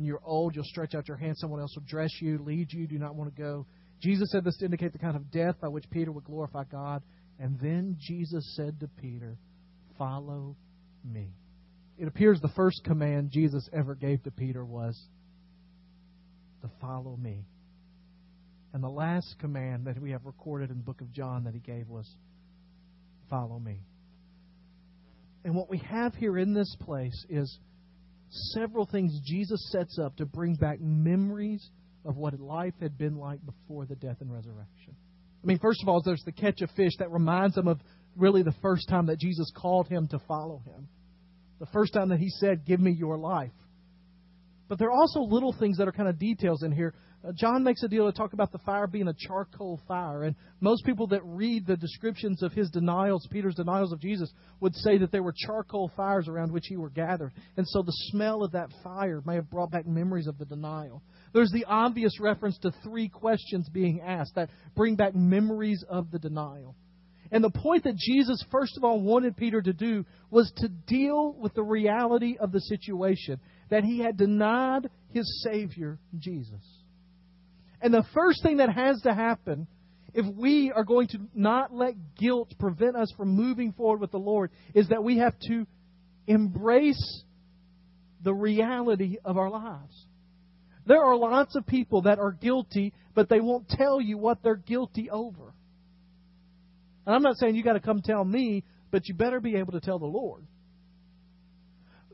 When 0.00 0.06
you're 0.06 0.22
old, 0.24 0.56
you'll 0.56 0.64
stretch 0.64 0.94
out 0.94 1.08
your 1.08 1.18
hand, 1.18 1.36
someone 1.36 1.60
else 1.60 1.76
will 1.76 1.84
dress 1.86 2.08
you, 2.22 2.38
lead 2.38 2.72
you, 2.72 2.86
do 2.86 2.98
not 2.98 3.16
want 3.16 3.36
to 3.36 3.38
go. 3.38 3.66
Jesus 4.00 4.32
said 4.32 4.44
this 4.44 4.56
to 4.56 4.64
indicate 4.64 4.94
the 4.94 4.98
kind 4.98 5.14
of 5.14 5.30
death 5.30 5.56
by 5.60 5.68
which 5.68 5.84
Peter 5.90 6.10
would 6.10 6.24
glorify 6.24 6.64
God. 6.64 7.02
And 7.38 7.60
then 7.60 7.98
Jesus 8.00 8.50
said 8.56 8.80
to 8.80 8.88
Peter, 8.88 9.36
Follow 9.98 10.56
me. 11.04 11.34
It 11.98 12.08
appears 12.08 12.40
the 12.40 12.48
first 12.56 12.82
command 12.82 13.30
Jesus 13.30 13.68
ever 13.74 13.94
gave 13.94 14.22
to 14.22 14.30
Peter 14.30 14.64
was 14.64 14.98
to 16.62 16.70
follow 16.80 17.14
me. 17.18 17.44
And 18.72 18.82
the 18.82 18.88
last 18.88 19.34
command 19.38 19.86
that 19.86 20.00
we 20.00 20.12
have 20.12 20.24
recorded 20.24 20.70
in 20.70 20.78
the 20.78 20.82
book 20.82 21.02
of 21.02 21.12
John 21.12 21.44
that 21.44 21.52
he 21.52 21.60
gave 21.60 21.88
was, 21.90 22.08
Follow 23.28 23.58
me. 23.58 23.80
And 25.44 25.54
what 25.54 25.68
we 25.68 25.76
have 25.76 26.14
here 26.14 26.38
in 26.38 26.54
this 26.54 26.74
place 26.80 27.26
is 27.28 27.58
several 28.30 28.86
things 28.86 29.18
Jesus 29.24 29.70
sets 29.70 29.98
up 29.98 30.16
to 30.16 30.26
bring 30.26 30.54
back 30.54 30.80
memories 30.80 31.68
of 32.04 32.16
what 32.16 32.38
life 32.40 32.74
had 32.80 32.96
been 32.96 33.16
like 33.16 33.40
before 33.44 33.86
the 33.86 33.96
death 33.96 34.16
and 34.20 34.32
resurrection. 34.32 34.94
I 35.42 35.46
mean, 35.46 35.58
first 35.58 35.82
of 35.82 35.88
all, 35.88 36.02
there's 36.02 36.22
the 36.24 36.32
catch 36.32 36.60
of 36.62 36.70
fish 36.72 36.92
that 36.98 37.10
reminds 37.10 37.56
him 37.56 37.68
of 37.68 37.80
really 38.16 38.42
the 38.42 38.54
first 38.62 38.88
time 38.88 39.06
that 39.06 39.18
Jesus 39.18 39.50
called 39.56 39.88
him 39.88 40.08
to 40.08 40.18
follow 40.28 40.62
him. 40.66 40.88
The 41.58 41.66
first 41.66 41.92
time 41.92 42.08
that 42.10 42.18
he 42.18 42.30
said, 42.30 42.64
Give 42.66 42.80
me 42.80 42.92
your 42.92 43.18
life. 43.18 43.52
But 44.68 44.78
there 44.78 44.88
are 44.88 44.96
also 44.96 45.20
little 45.20 45.54
things 45.58 45.78
that 45.78 45.88
are 45.88 45.92
kind 45.92 46.08
of 46.08 46.18
details 46.18 46.62
in 46.62 46.72
here 46.72 46.94
Uh, 47.22 47.32
John 47.34 47.62
makes 47.62 47.82
a 47.82 47.88
deal 47.88 48.10
to 48.10 48.16
talk 48.16 48.32
about 48.32 48.50
the 48.50 48.58
fire 48.58 48.86
being 48.86 49.08
a 49.08 49.14
charcoal 49.14 49.78
fire. 49.86 50.22
And 50.22 50.34
most 50.60 50.86
people 50.86 51.06
that 51.08 51.20
read 51.24 51.66
the 51.66 51.76
descriptions 51.76 52.42
of 52.42 52.52
his 52.52 52.70
denials, 52.70 53.28
Peter's 53.30 53.56
denials 53.56 53.92
of 53.92 54.00
Jesus, 54.00 54.32
would 54.60 54.74
say 54.74 54.96
that 54.98 55.12
there 55.12 55.22
were 55.22 55.34
charcoal 55.36 55.90
fires 55.94 56.28
around 56.28 56.50
which 56.50 56.66
he 56.66 56.76
were 56.76 56.88
gathered. 56.88 57.32
And 57.58 57.68
so 57.68 57.82
the 57.82 57.92
smell 58.10 58.42
of 58.42 58.52
that 58.52 58.70
fire 58.82 59.20
may 59.26 59.34
have 59.34 59.50
brought 59.50 59.70
back 59.70 59.86
memories 59.86 60.26
of 60.26 60.38
the 60.38 60.46
denial. 60.46 61.02
There's 61.34 61.52
the 61.52 61.66
obvious 61.66 62.18
reference 62.20 62.58
to 62.58 62.72
three 62.82 63.08
questions 63.08 63.68
being 63.68 64.00
asked 64.00 64.34
that 64.36 64.48
bring 64.74 64.96
back 64.96 65.14
memories 65.14 65.84
of 65.88 66.10
the 66.10 66.18
denial. 66.18 66.74
And 67.32 67.44
the 67.44 67.50
point 67.50 67.84
that 67.84 67.96
Jesus, 67.96 68.44
first 68.50 68.76
of 68.76 68.82
all, 68.82 69.00
wanted 69.00 69.36
Peter 69.36 69.62
to 69.62 69.72
do 69.72 70.04
was 70.30 70.50
to 70.56 70.68
deal 70.68 71.34
with 71.34 71.54
the 71.54 71.62
reality 71.62 72.36
of 72.40 72.50
the 72.50 72.60
situation 72.60 73.38
that 73.68 73.84
he 73.84 74.00
had 74.00 74.16
denied 74.16 74.90
his 75.10 75.44
Savior, 75.44 75.98
Jesus. 76.18 76.79
And 77.80 77.94
the 77.94 78.04
first 78.14 78.42
thing 78.42 78.58
that 78.58 78.70
has 78.70 79.00
to 79.02 79.14
happen 79.14 79.66
if 80.12 80.26
we 80.36 80.72
are 80.74 80.84
going 80.84 81.08
to 81.08 81.18
not 81.34 81.72
let 81.72 81.94
guilt 82.16 82.52
prevent 82.58 82.96
us 82.96 83.12
from 83.16 83.28
moving 83.28 83.72
forward 83.72 84.00
with 84.00 84.10
the 84.10 84.18
Lord 84.18 84.50
is 84.74 84.88
that 84.88 85.04
we 85.04 85.18
have 85.18 85.38
to 85.48 85.66
embrace 86.26 87.22
the 88.22 88.34
reality 88.34 89.16
of 89.24 89.38
our 89.38 89.50
lives. 89.50 90.06
There 90.86 91.02
are 91.02 91.16
lots 91.16 91.54
of 91.56 91.66
people 91.66 92.02
that 92.02 92.18
are 92.18 92.32
guilty, 92.32 92.92
but 93.14 93.28
they 93.28 93.40
won't 93.40 93.68
tell 93.68 94.00
you 94.00 94.18
what 94.18 94.42
they're 94.42 94.56
guilty 94.56 95.08
over. 95.10 95.54
And 97.06 97.14
I'm 97.14 97.22
not 97.22 97.36
saying 97.36 97.54
you 97.54 97.62
got 97.62 97.74
to 97.74 97.80
come 97.80 98.02
tell 98.02 98.24
me, 98.24 98.64
but 98.90 99.08
you 99.08 99.14
better 99.14 99.40
be 99.40 99.56
able 99.56 99.72
to 99.72 99.80
tell 99.80 99.98
the 99.98 100.06
Lord. 100.06 100.44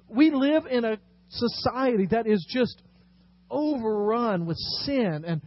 We 0.08 0.30
live 0.30 0.66
in 0.66 0.84
a 0.84 0.98
society 1.28 2.06
that 2.10 2.26
is 2.26 2.46
just 2.48 2.82
overrun 3.50 4.46
with 4.46 4.56
sin 4.84 5.24
and 5.26 5.40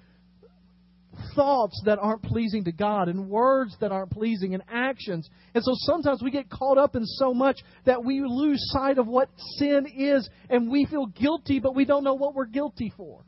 thoughts 1.35 1.81
that 1.85 1.99
aren't 1.99 2.23
pleasing 2.23 2.63
to 2.65 2.71
God 2.71 3.07
and 3.07 3.29
words 3.29 3.75
that 3.81 3.91
aren't 3.91 4.11
pleasing 4.11 4.53
and 4.53 4.63
actions. 4.69 5.29
And 5.53 5.63
so 5.63 5.71
sometimes 5.75 6.21
we 6.23 6.31
get 6.31 6.49
caught 6.49 6.77
up 6.77 6.95
in 6.95 7.05
so 7.05 7.33
much 7.33 7.59
that 7.85 8.03
we 8.03 8.21
lose 8.25 8.59
sight 8.71 8.97
of 8.97 9.07
what 9.07 9.29
sin 9.57 9.87
is 9.95 10.29
and 10.49 10.69
we 10.69 10.85
feel 10.85 11.07
guilty, 11.07 11.59
but 11.59 11.75
we 11.75 11.85
don't 11.85 12.03
know 12.03 12.15
what 12.15 12.35
we're 12.35 12.45
guilty 12.45 12.93
for. 12.95 13.23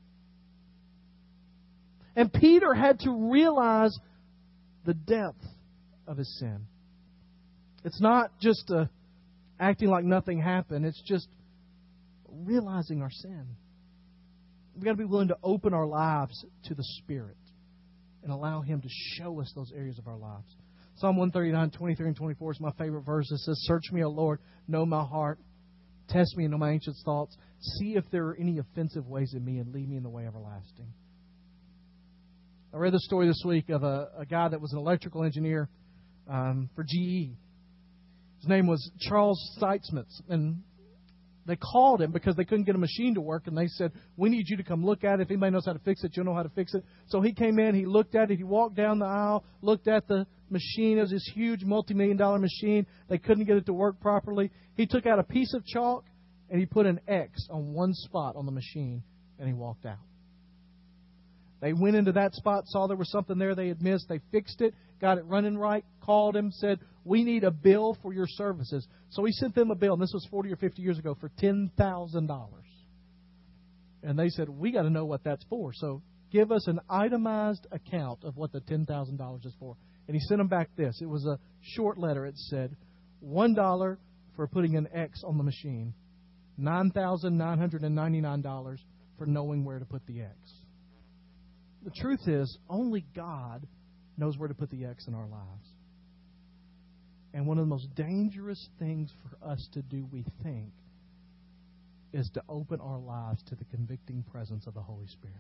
And 2.16 2.32
Peter 2.32 2.74
had 2.74 3.00
to 3.02 3.32
realize 3.32 3.98
the 4.86 4.94
depth 4.94 5.46
of 6.08 6.18
his 6.18 6.40
sin. 6.40 6.68
It's 7.84 8.02
not 8.02 8.32
just 8.40 8.70
a, 8.70 8.78
uh, 8.78 8.86
acting 9.60 9.90
like 9.90 10.04
nothing 10.04 10.42
happened, 10.42 10.86
it's 10.86 11.02
just 11.06 11.28
realizing 12.30 13.02
our 13.02 13.12
sin. 13.12 13.46
We've 14.76 14.84
got 14.84 14.92
to 14.92 14.98
be 14.98 15.06
willing 15.06 15.28
to 15.28 15.38
open 15.44 15.74
our 15.74 15.86
lives 15.86 16.44
to 16.66 16.74
the 16.74 16.84
Spirit 16.84 17.38
and 18.24 18.32
allow 18.32 18.62
Him 18.62 18.82
to 18.82 18.90
show 19.18 19.40
us 19.42 19.52
those 19.56 19.72
areas 19.76 19.98
of 19.98 20.08
our 20.08 20.18
lives. 20.18 20.56
Psalm 20.96 21.18
139, 21.18 21.72
23 21.72 22.08
and 22.08 22.16
24 22.16 22.52
is 22.52 22.60
my 22.60 22.72
favorite 22.78 23.02
verse. 23.02 23.32
It 23.32 23.40
says, 23.40 23.58
Search 23.62 23.92
me, 23.92 24.04
O 24.04 24.10
Lord, 24.10 24.40
know 24.68 24.86
my 24.86 25.04
heart, 25.04 25.40
test 26.10 26.38
me 26.38 26.44
and 26.44 26.52
know 26.52 26.58
my 26.58 26.72
anxious 26.72 27.02
thoughts. 27.04 27.36
See 27.80 27.96
if 27.96 28.04
there 28.12 28.26
are 28.28 28.36
any 28.36 28.58
offensive 28.58 29.08
ways 29.08 29.34
in 29.34 29.44
me 29.44 29.60
and 29.60 29.74
lead 29.74 29.90
me 29.90 29.98
in 29.98 30.04
the 30.04 30.10
way 30.10 30.28
everlasting. 30.28 30.94
I 32.74 32.78
read 32.78 32.94
the 32.94 33.00
story 33.00 33.28
this 33.28 33.44
week 33.46 33.70
of 33.70 33.84
a, 33.84 34.10
a 34.18 34.26
guy 34.26 34.48
that 34.48 34.62
was 34.62 34.72
an 34.74 34.80
electrical 34.80 35.24
engineer 35.24 35.70
um, 36.30 36.70
for 36.76 36.84
GE. 36.84 37.36
His 38.40 38.48
name 38.48 38.66
was 38.66 38.90
Charles 39.00 39.40
Steinmetz, 39.58 40.22
and 40.30 40.64
they 41.52 41.58
called 41.58 42.02
him 42.02 42.12
because 42.12 42.38
they 42.38 42.46
couldn't 42.46 42.64
get 42.64 42.76
a 42.76 42.78
machine 42.78 43.14
to 43.16 43.22
work, 43.22 43.48
and 43.48 43.58
they 43.58 43.68
said, 43.68 43.92
"We 44.16 44.30
need 44.30 44.48
you 44.48 44.56
to 44.56 44.64
come 44.64 44.86
look 44.86 45.04
at 45.04 45.20
it. 45.20 45.24
If 45.24 45.32
anybody 45.32 45.52
knows 45.52 45.66
how 45.66 45.74
to 45.74 45.80
fix 45.80 46.02
it, 46.06 46.16
you'll 46.16 46.26
know 46.26 46.34
how 46.34 46.44
to 46.44 46.50
fix 46.50 46.74
it." 46.74 46.86
So 47.08 47.20
he 47.20 47.34
came 47.34 47.60
in, 47.60 47.76
he 47.76 47.86
looked 47.86 48.16
at 48.16 48.32
it, 48.32 48.38
he 48.38 48.46
walked 48.46 48.76
down 48.76 49.00
the 49.00 49.06
aisle, 49.06 49.44
looked 49.62 49.90
at 49.90 50.08
the 50.08 50.26
machine. 50.50 50.98
It 50.98 51.02
was 51.02 51.12
this 51.12 51.30
huge 51.34 51.66
multi-million 51.66 52.16
dollar 52.16 52.40
machine. 52.40 52.88
They 53.10 53.18
couldn't 53.18 53.46
get 53.46 53.58
it 53.58 53.66
to 53.66 53.74
work 53.74 54.00
properly. 54.00 54.50
He 54.76 54.88
took 54.88 55.06
out 55.06 55.20
a 55.20 55.24
piece 55.24 55.54
of 55.54 55.66
chalk 55.66 56.06
and 56.50 56.58
he 56.58 56.66
put 56.66 56.86
an 56.86 57.02
X 57.06 57.48
on 57.50 57.74
one 57.74 57.94
spot 57.94 58.38
on 58.38 58.46
the 58.46 58.52
machine, 58.54 59.04
and 59.38 59.46
he 59.46 59.54
walked 59.54 59.86
out. 59.86 60.00
They 61.60 61.74
went 61.74 61.98
into 61.98 62.14
that 62.14 62.34
spot, 62.34 62.64
saw 62.68 62.88
there 62.88 62.98
was 62.98 63.12
something 63.12 63.38
there 63.38 63.56
they 63.56 63.68
had 63.68 63.82
missed. 63.82 64.08
They 64.08 64.20
fixed 64.32 64.62
it, 64.62 64.74
got 65.02 65.18
it 65.18 65.26
running 65.26 65.58
right, 65.58 65.86
called 66.02 66.36
him, 66.36 66.50
said, 66.52 66.80
We 67.04 67.24
need 67.24 67.44
a 67.44 67.50
bill 67.52 67.98
for 68.02 68.14
your 68.14 68.28
services. 68.28 68.88
So 69.10 69.26
he 69.26 69.34
sent 69.34 69.56
them 69.56 69.72
a 69.72 69.76
bill, 69.76 69.94
and 69.94 70.02
this 70.02 70.14
was 70.14 70.26
40 70.30 70.52
or 70.52 70.56
50 70.56 70.82
years 70.82 71.00
ago, 71.00 71.18
for 71.20 71.30
$10,000. 71.42 72.50
And 74.04 74.18
they 74.18 74.30
said, 74.30 74.50
We 74.50 74.72
got 74.72 74.84
to 74.84 74.90
know 74.90 75.06
what 75.06 75.24
that's 75.24 75.44
for. 75.50 75.74
So 75.74 76.02
give 76.32 76.52
us 76.52 76.68
an 76.68 76.80
itemized 76.90 77.68
account 77.72 78.24
of 78.24 78.38
what 78.38 78.52
the 78.52 78.62
$10,000 78.62 79.46
is 79.46 79.54
for. 79.60 79.76
And 80.08 80.16
he 80.16 80.22
sent 80.22 80.40
them 80.40 80.48
back 80.48 80.70
this. 80.76 81.00
It 81.02 81.10
was 81.10 81.26
a 81.26 81.40
short 81.76 81.98
letter. 81.98 82.26
It 82.26 82.38
said, 82.38 82.76
$1 83.24 83.98
for 84.36 84.48
putting 84.48 84.76
an 84.76 84.88
X 84.94 85.24
on 85.26 85.38
the 85.38 85.44
machine, 85.44 85.94
$9,999 86.60 88.78
for 89.18 89.26
knowing 89.26 89.64
where 89.64 89.80
to 89.80 89.86
put 89.86 90.06
the 90.08 90.22
X 90.22 90.36
the 91.84 91.92
truth 91.92 92.28
is, 92.28 92.58
only 92.70 93.06
God 93.16 93.66
knows 94.18 94.38
where 94.38 94.48
to 94.48 94.54
put 94.54 94.70
the 94.70 94.86
X 94.86 95.08
in 95.08 95.16
our 95.16 95.28
lives. 95.28 95.68
And 97.34 97.48
one 97.48 97.58
of 97.58 97.64
the 97.66 97.70
most 97.70 97.94
dangerous 97.96 98.70
things 98.80 99.12
for 99.24 99.50
us 99.50 99.66
to 99.74 99.82
do, 99.82 100.06
we 100.12 100.26
think, 100.44 100.72
is 102.14 102.30
to 102.34 102.44
open 102.50 102.80
our 102.82 103.00
lives 103.00 103.42
to 103.48 103.56
the 103.56 103.64
convicting 103.66 104.24
presence 104.32 104.68
of 104.68 104.74
the 104.74 104.82
Holy 104.82 105.08
Spirit. 105.08 105.36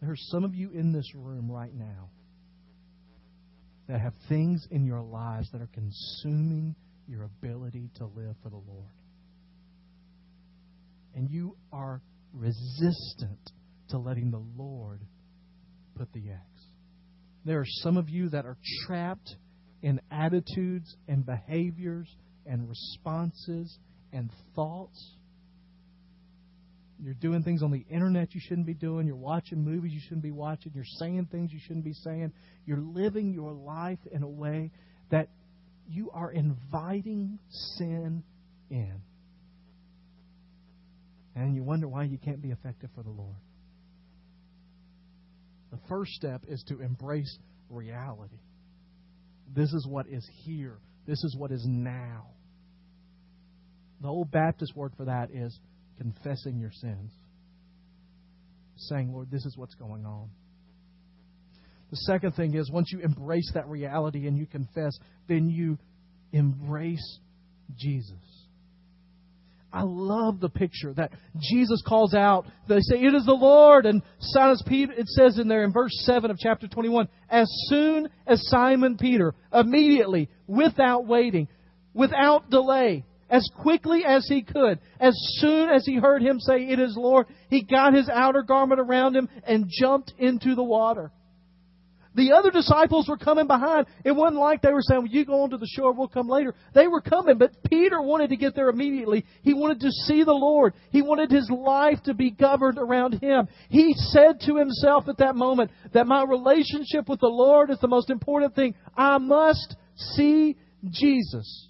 There 0.00 0.10
are 0.10 0.16
some 0.16 0.44
of 0.44 0.54
you 0.54 0.70
in 0.70 0.92
this 0.92 1.12
room 1.14 1.50
right 1.50 1.74
now 1.74 2.10
that 3.88 4.00
have 4.00 4.12
things 4.28 4.66
in 4.70 4.84
your 4.84 5.00
lives 5.00 5.50
that 5.50 5.60
are 5.60 5.70
consuming 5.72 6.76
your 7.08 7.24
ability 7.24 7.90
to 7.96 8.04
live 8.04 8.36
for 8.42 8.50
the 8.50 8.56
Lord. 8.56 8.92
And 11.16 11.28
you 11.28 11.56
are 11.72 12.00
resistant 12.32 13.50
to 13.88 13.98
letting 13.98 14.30
the 14.30 14.44
Lord 14.56 15.00
put 15.96 16.12
the 16.12 16.30
X. 16.30 16.42
There 17.44 17.58
are 17.58 17.66
some 17.82 17.96
of 17.96 18.08
you 18.08 18.28
that 18.28 18.44
are 18.44 18.58
trapped 18.86 19.34
in 19.82 20.00
attitudes 20.10 20.96
and 21.06 21.24
behaviors 21.24 22.08
and 22.46 22.68
responses 22.68 23.78
and 24.12 24.30
thoughts. 24.54 25.14
You're 27.00 27.14
doing 27.14 27.44
things 27.44 27.62
on 27.62 27.70
the 27.70 27.84
internet 27.88 28.34
you 28.34 28.40
shouldn't 28.42 28.66
be 28.66 28.74
doing. 28.74 29.06
You're 29.06 29.16
watching 29.16 29.64
movies 29.64 29.92
you 29.92 30.00
shouldn't 30.00 30.22
be 30.22 30.32
watching. 30.32 30.72
You're 30.74 30.84
saying 30.98 31.28
things 31.30 31.52
you 31.52 31.60
shouldn't 31.62 31.84
be 31.84 31.92
saying. 31.92 32.32
You're 32.66 32.80
living 32.80 33.32
your 33.32 33.52
life 33.52 34.00
in 34.10 34.24
a 34.24 34.28
way 34.28 34.72
that 35.10 35.28
you 35.88 36.10
are 36.12 36.30
inviting 36.32 37.38
sin 37.76 38.24
in. 38.68 39.00
And 41.36 41.54
you 41.54 41.62
wonder 41.62 41.86
why 41.86 42.02
you 42.04 42.18
can't 42.18 42.42
be 42.42 42.50
effective 42.50 42.90
for 42.96 43.04
the 43.04 43.10
Lord. 43.10 43.36
The 45.70 45.78
first 45.88 46.12
step 46.12 46.42
is 46.48 46.64
to 46.68 46.80
embrace 46.80 47.38
reality. 47.70 48.40
This 49.54 49.72
is 49.72 49.86
what 49.86 50.06
is 50.08 50.28
here. 50.44 50.78
This 51.06 51.22
is 51.24 51.34
what 51.36 51.50
is 51.50 51.64
now. 51.66 52.26
The 54.00 54.08
old 54.08 54.30
Baptist 54.30 54.76
word 54.76 54.92
for 54.96 55.06
that 55.06 55.30
is 55.32 55.58
confessing 55.98 56.58
your 56.58 56.70
sins. 56.72 57.10
Saying, 58.76 59.12
Lord, 59.12 59.30
this 59.30 59.44
is 59.44 59.56
what's 59.56 59.74
going 59.74 60.04
on. 60.06 60.30
The 61.90 61.96
second 61.96 62.32
thing 62.32 62.54
is 62.54 62.70
once 62.70 62.92
you 62.92 63.00
embrace 63.00 63.50
that 63.54 63.66
reality 63.66 64.26
and 64.26 64.36
you 64.36 64.46
confess, 64.46 64.92
then 65.26 65.48
you 65.48 65.78
embrace 66.32 67.18
Jesus. 67.76 68.12
I 69.72 69.82
love 69.82 70.40
the 70.40 70.48
picture 70.48 70.94
that 70.94 71.12
Jesus 71.38 71.82
calls 71.86 72.14
out. 72.14 72.46
They 72.68 72.80
say, 72.80 72.96
It 72.96 73.14
is 73.14 73.26
the 73.26 73.32
Lord. 73.32 73.84
And 73.84 74.02
Simon 74.18 74.56
Peter, 74.66 74.92
it 74.92 75.06
says 75.08 75.38
in 75.38 75.48
there 75.48 75.64
in 75.64 75.72
verse 75.72 75.92
7 76.04 76.30
of 76.30 76.38
chapter 76.38 76.66
21, 76.68 77.08
as 77.28 77.48
soon 77.68 78.08
as 78.26 78.40
Simon 78.48 78.96
Peter, 78.96 79.34
immediately, 79.52 80.30
without 80.46 81.06
waiting, 81.06 81.48
without 81.92 82.48
delay, 82.48 83.04
as 83.28 83.46
quickly 83.60 84.04
as 84.06 84.26
he 84.26 84.42
could, 84.42 84.78
as 84.98 85.14
soon 85.38 85.68
as 85.68 85.84
he 85.84 85.96
heard 85.96 86.22
him 86.22 86.40
say, 86.40 86.62
It 86.64 86.80
is 86.80 86.96
Lord, 86.96 87.26
he 87.50 87.62
got 87.62 87.92
his 87.92 88.08
outer 88.08 88.42
garment 88.42 88.80
around 88.80 89.14
him 89.14 89.28
and 89.46 89.66
jumped 89.68 90.14
into 90.18 90.54
the 90.54 90.64
water. 90.64 91.10
The 92.18 92.32
other 92.32 92.50
disciples 92.50 93.08
were 93.08 93.16
coming 93.16 93.46
behind. 93.46 93.86
It 94.04 94.10
wasn't 94.10 94.40
like 94.40 94.60
they 94.60 94.72
were 94.72 94.82
saying, 94.82 95.02
well, 95.02 95.10
you 95.10 95.24
go 95.24 95.42
on 95.42 95.50
to 95.50 95.56
the 95.56 95.68
shore, 95.68 95.92
we'll 95.92 96.08
come 96.08 96.28
later. 96.28 96.52
They 96.74 96.88
were 96.88 97.00
coming, 97.00 97.38
but 97.38 97.52
Peter 97.70 98.02
wanted 98.02 98.30
to 98.30 98.36
get 98.36 98.56
there 98.56 98.70
immediately. 98.70 99.24
He 99.42 99.54
wanted 99.54 99.78
to 99.82 99.92
see 99.92 100.24
the 100.24 100.32
Lord. 100.32 100.74
He 100.90 101.00
wanted 101.00 101.30
his 101.30 101.48
life 101.48 102.02
to 102.06 102.14
be 102.14 102.32
governed 102.32 102.76
around 102.76 103.22
him. 103.22 103.46
He 103.68 103.94
said 103.94 104.40
to 104.46 104.56
himself 104.56 105.08
at 105.08 105.18
that 105.18 105.36
moment 105.36 105.70
that 105.92 106.08
my 106.08 106.24
relationship 106.24 107.08
with 107.08 107.20
the 107.20 107.28
Lord 107.28 107.70
is 107.70 107.78
the 107.78 107.86
most 107.86 108.10
important 108.10 108.56
thing. 108.56 108.74
I 108.96 109.18
must 109.18 109.76
see 109.94 110.56
Jesus. 110.90 111.68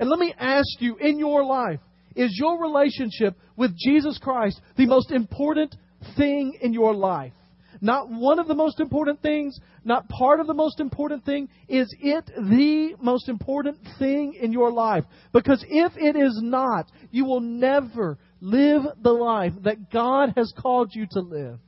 And 0.00 0.10
let 0.10 0.18
me 0.18 0.34
ask 0.36 0.80
you, 0.80 0.96
in 0.96 1.20
your 1.20 1.44
life, 1.44 1.78
is 2.16 2.36
your 2.36 2.60
relationship 2.60 3.36
with 3.56 3.76
Jesus 3.78 4.18
Christ 4.18 4.60
the 4.76 4.86
most 4.86 5.12
important 5.12 5.76
thing 6.16 6.58
in 6.60 6.72
your 6.72 6.94
life? 6.94 7.32
Not 7.84 8.10
one 8.10 8.38
of 8.38 8.48
the 8.48 8.54
most 8.54 8.80
important 8.80 9.20
things, 9.20 9.60
not 9.84 10.08
part 10.08 10.40
of 10.40 10.46
the 10.46 10.54
most 10.54 10.80
important 10.80 11.22
thing. 11.26 11.50
Is 11.68 11.94
it 12.00 12.24
the 12.34 12.94
most 12.98 13.28
important 13.28 13.76
thing 13.98 14.38
in 14.40 14.52
your 14.52 14.72
life? 14.72 15.04
Because 15.34 15.62
if 15.68 15.92
it 15.96 16.16
is 16.16 16.40
not, 16.42 16.90
you 17.10 17.26
will 17.26 17.42
never 17.42 18.18
live 18.40 18.82
the 19.02 19.12
life 19.12 19.52
that 19.64 19.90
God 19.90 20.32
has 20.34 20.50
called 20.58 20.92
you 20.94 21.06
to 21.10 21.20
live. 21.20 21.58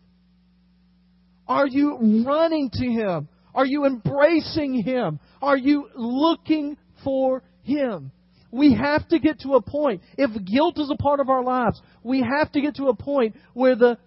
Are 1.47 1.67
you 1.67 2.25
running 2.27 2.71
to 2.73 2.87
Him? 2.87 3.29
Are 3.55 3.67
you 3.67 3.85
embracing 3.85 4.83
Him? 4.83 5.21
Are 5.43 5.59
you 5.59 5.91
looking 5.95 6.79
for 7.05 7.43
Him? 7.63 8.11
We 8.51 8.75
have 8.75 9.07
to 9.09 9.19
get 9.19 9.41
to 9.41 9.57
a 9.57 9.61
point, 9.61 10.01
if 10.17 10.31
guilt 10.47 10.79
is 10.79 10.91
a 10.91 10.97
part 10.97 11.21
of 11.21 11.29
our 11.29 11.45
lives, 11.45 11.79
we 12.03 12.23
have 12.23 12.51
to 12.53 12.61
get 12.63 12.77
to 12.77 12.87
a 12.87 12.97
point 12.97 13.37
where 13.53 13.77
the 13.77 13.99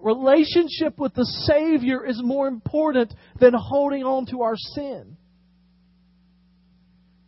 relationship 0.00 0.98
with 0.98 1.14
the 1.14 1.24
Savior 1.24 2.04
is 2.04 2.20
more 2.22 2.48
important 2.48 3.12
than 3.40 3.54
holding 3.54 4.04
on 4.04 4.26
to 4.26 4.42
our 4.42 4.56
sin. 4.56 5.16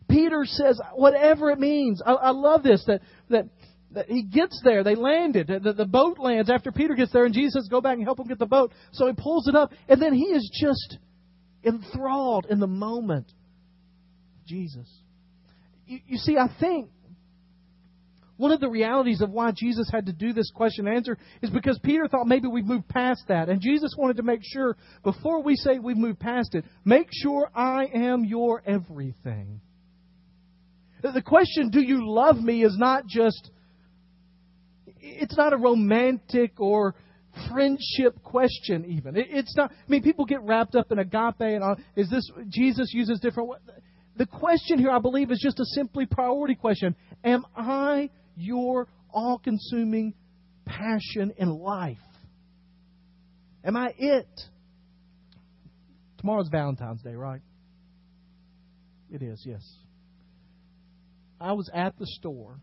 Peter 0.09 0.41
says, 0.43 0.79
whatever 0.93 1.51
it 1.51 1.59
means. 1.59 2.01
I, 2.05 2.11
I 2.13 2.29
love 2.31 2.63
this 2.63 2.83
that, 2.87 3.01
that 3.29 3.45
that 3.93 4.07
he 4.07 4.23
gets 4.23 4.61
there. 4.63 4.83
They 4.83 4.95
landed. 4.95 5.47
The, 5.47 5.73
the 5.73 5.85
boat 5.85 6.17
lands 6.19 6.49
after 6.49 6.71
Peter 6.71 6.95
gets 6.95 7.11
there, 7.11 7.25
and 7.25 7.33
Jesus 7.33 7.53
says, 7.53 7.67
"Go 7.69 7.81
back 7.81 7.95
and 7.95 8.03
help 8.03 8.19
him 8.19 8.27
get 8.27 8.39
the 8.39 8.45
boat." 8.45 8.71
So 8.91 9.07
he 9.07 9.13
pulls 9.13 9.47
it 9.47 9.55
up, 9.55 9.73
and 9.87 10.01
then 10.01 10.13
he 10.13 10.25
is 10.25 10.49
just 10.61 10.97
enthralled 11.63 12.47
in 12.49 12.59
the 12.59 12.67
moment. 12.67 13.31
Jesus. 14.45 14.87
You, 15.85 15.99
you 16.07 16.17
see, 16.17 16.37
I 16.37 16.47
think 16.59 16.89
one 18.41 18.51
of 18.51 18.59
the 18.59 18.69
realities 18.69 19.21
of 19.21 19.29
why 19.29 19.51
Jesus 19.55 19.87
had 19.91 20.07
to 20.07 20.11
do 20.11 20.33
this 20.33 20.49
question 20.49 20.87
and 20.87 20.97
answer 20.97 21.15
is 21.43 21.51
because 21.51 21.79
Peter 21.83 22.07
thought 22.07 22.25
maybe 22.25 22.47
we've 22.47 22.65
moved 22.65 22.87
past 22.89 23.21
that. 23.27 23.49
And 23.49 23.61
Jesus 23.61 23.93
wanted 23.95 24.17
to 24.17 24.23
make 24.23 24.41
sure, 24.43 24.75
before 25.03 25.43
we 25.43 25.55
say 25.55 25.77
we've 25.77 25.95
moved 25.95 26.19
past 26.19 26.55
it, 26.55 26.65
make 26.83 27.07
sure 27.11 27.51
I 27.53 27.85
am 27.93 28.25
your 28.25 28.63
everything. 28.65 29.61
The 31.03 31.21
question, 31.21 31.69
do 31.69 31.81
you 31.81 32.11
love 32.11 32.37
me, 32.37 32.63
is 32.63 32.75
not 32.79 33.05
just, 33.05 33.51
it's 34.99 35.37
not 35.37 35.53
a 35.53 35.57
romantic 35.57 36.59
or 36.59 36.95
friendship 37.47 38.23
question 38.23 38.85
even. 38.85 39.13
It's 39.17 39.55
not, 39.55 39.71
I 39.71 39.91
mean, 39.91 40.01
people 40.01 40.25
get 40.25 40.41
wrapped 40.41 40.73
up 40.73 40.91
in 40.91 40.97
agape 40.97 41.41
and 41.41 41.63
all, 41.63 41.75
is 41.95 42.09
this, 42.09 42.27
Jesus 42.49 42.91
uses 42.91 43.19
different, 43.19 43.51
the 44.17 44.25
question 44.25 44.79
here, 44.79 44.89
I 44.89 44.99
believe, 44.99 45.29
is 45.29 45.39
just 45.39 45.59
a 45.59 45.65
simply 45.65 46.07
priority 46.07 46.55
question. 46.55 46.95
Am 47.23 47.45
I 47.55 48.09
your 48.35 48.87
all 49.13 49.39
consuming 49.39 50.13
passion 50.65 51.33
in 51.37 51.49
life? 51.49 51.97
Am 53.63 53.75
I 53.75 53.93
it? 53.97 54.41
Tomorrow's 56.17 56.49
Valentine's 56.51 57.01
Day, 57.01 57.15
right? 57.15 57.41
It 59.11 59.21
is, 59.21 59.43
yes. 59.45 59.61
I 61.39 61.53
was 61.53 61.69
at 61.73 61.97
the 61.97 62.05
store 62.05 62.59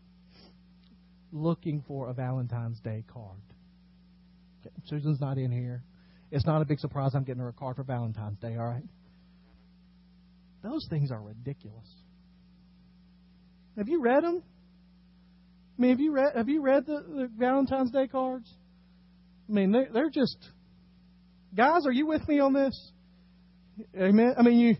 looking 1.31 1.83
for 1.87 2.09
a 2.09 2.13
Valentine's 2.13 2.79
Day 2.79 3.03
card. 3.11 3.37
Susan's 4.85 5.21
not 5.21 5.37
in 5.37 5.51
here. 5.51 5.83
It's 6.31 6.45
not 6.45 6.61
a 6.61 6.65
big 6.65 6.79
surprise 6.79 7.11
I'm 7.13 7.23
getting 7.23 7.41
her 7.41 7.49
a 7.49 7.53
card 7.53 7.75
for 7.75 7.83
Valentine's 7.83 8.39
Day, 8.39 8.55
all 8.57 8.67
right? 8.67 8.83
Those 10.63 10.85
things 10.89 11.11
are 11.11 11.21
ridiculous. 11.21 11.87
Have 13.77 13.87
you 13.87 14.01
read 14.01 14.23
them? 14.23 14.43
I 15.79 15.81
mean, 15.81 15.91
have 15.91 15.99
you 16.01 16.11
read 16.11 16.35
have 16.35 16.49
you 16.49 16.61
read 16.61 16.85
the, 16.85 17.01
the 17.07 17.29
Valentine's 17.37 17.91
Day 17.91 18.07
cards? 18.07 18.53
I 19.47 19.53
mean, 19.53 19.71
they're, 19.71 19.87
they're 19.91 20.09
just 20.09 20.37
guys. 21.55 21.85
Are 21.85 21.91
you 21.91 22.05
with 22.05 22.27
me 22.27 22.39
on 22.39 22.51
this? 22.51 22.91
Amen. 23.95 24.33
I 24.37 24.41
mean, 24.41 24.59
you 24.59 24.75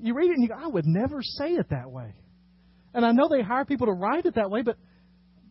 you 0.00 0.14
read 0.14 0.30
it 0.30 0.34
and 0.34 0.42
you 0.42 0.48
go, 0.48 0.56
I 0.56 0.66
would 0.66 0.84
never 0.84 1.22
say 1.22 1.50
it 1.50 1.70
that 1.70 1.92
way. 1.92 2.12
And 2.92 3.06
I 3.06 3.12
know 3.12 3.28
they 3.28 3.42
hire 3.42 3.64
people 3.64 3.86
to 3.86 3.92
write 3.92 4.26
it 4.26 4.34
that 4.34 4.50
way, 4.50 4.62
but 4.62 4.76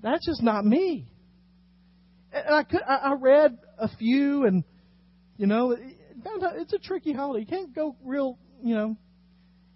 that's 0.01 0.25
just 0.25 0.43
not 0.43 0.65
me. 0.65 1.07
And 2.33 2.55
I 2.55 2.63
could 2.63 2.81
I, 2.81 2.95
I 2.95 3.13
read 3.13 3.57
a 3.79 3.87
few, 3.95 4.45
and 4.45 4.65
you 5.37 5.47
know, 5.47 5.71
it's 5.71 6.73
a 6.73 6.79
tricky 6.79 7.13
holiday. 7.13 7.41
You 7.41 7.47
can't 7.47 7.73
go 7.73 7.95
real, 8.03 8.37
you 8.61 8.75
know. 8.75 8.97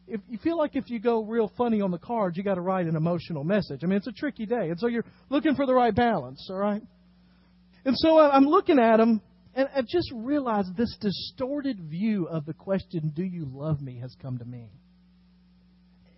If 0.07 0.21
you 0.29 0.37
feel 0.37 0.57
like 0.57 0.75
if 0.75 0.89
you 0.89 0.99
go 0.99 1.23
real 1.23 1.51
funny 1.57 1.81
on 1.81 1.91
the 1.91 1.97
cards, 1.97 2.37
you 2.37 2.43
got 2.43 2.55
to 2.55 2.61
write 2.61 2.87
an 2.87 2.95
emotional 2.95 3.43
message. 3.43 3.81
I 3.83 3.87
mean, 3.87 3.97
it's 3.97 4.07
a 4.07 4.13
tricky 4.13 4.45
day, 4.45 4.69
and 4.69 4.79
so 4.79 4.87
you're 4.87 5.05
looking 5.29 5.55
for 5.55 5.65
the 5.65 5.73
right 5.73 5.93
balance. 5.93 6.47
All 6.49 6.57
right. 6.57 6.81
And 7.83 7.97
so 7.97 8.19
I'm 8.19 8.45
looking 8.45 8.79
at 8.79 8.97
them, 8.97 9.21
and 9.53 9.67
I 9.75 9.81
just 9.81 10.11
realized 10.13 10.77
this 10.77 10.95
distorted 10.99 11.79
view 11.79 12.27
of 12.27 12.45
the 12.45 12.53
question, 12.53 13.11
"Do 13.15 13.23
you 13.23 13.45
love 13.51 13.81
me?" 13.81 13.99
has 13.99 14.15
come 14.21 14.37
to 14.37 14.45
me. 14.45 14.69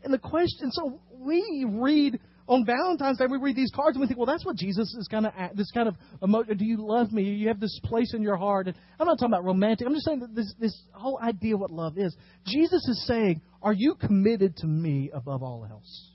And 0.03 0.13
the 0.13 0.19
question, 0.19 0.71
so 0.71 0.99
we 1.11 1.65
read 1.67 2.19
on 2.49 2.65
Valentine's 2.65 3.19
Day, 3.19 3.25
we 3.29 3.37
read 3.37 3.55
these 3.55 3.71
cards 3.73 3.95
and 3.95 4.01
we 4.01 4.07
think, 4.07 4.17
well, 4.17 4.25
that's 4.25 4.43
what 4.43 4.55
Jesus 4.55 4.93
is 4.95 5.07
kind 5.07 5.27
of 5.27 5.33
this 5.55 5.69
kind 5.71 5.87
of 5.87 5.95
emotion. 6.23 6.57
Do 6.57 6.65
you 6.65 6.77
love 6.79 7.11
me? 7.11 7.21
You 7.23 7.47
have 7.49 7.59
this 7.59 7.79
place 7.83 8.13
in 8.15 8.23
your 8.23 8.37
heart. 8.37 8.67
And 8.67 8.75
I'm 8.99 9.05
not 9.05 9.19
talking 9.19 9.31
about 9.31 9.45
romantic. 9.45 9.85
I'm 9.85 9.93
just 9.93 10.05
saying 10.05 10.21
that 10.21 10.35
this 10.35 10.51
this 10.59 10.75
whole 10.91 11.19
idea 11.21 11.53
of 11.53 11.61
what 11.61 11.69
love 11.69 11.97
is. 11.97 12.15
Jesus 12.47 12.85
is 12.87 13.05
saying, 13.05 13.41
are 13.61 13.73
you 13.73 13.93
committed 13.93 14.57
to 14.57 14.67
me 14.67 15.11
above 15.13 15.43
all 15.43 15.67
else? 15.69 16.11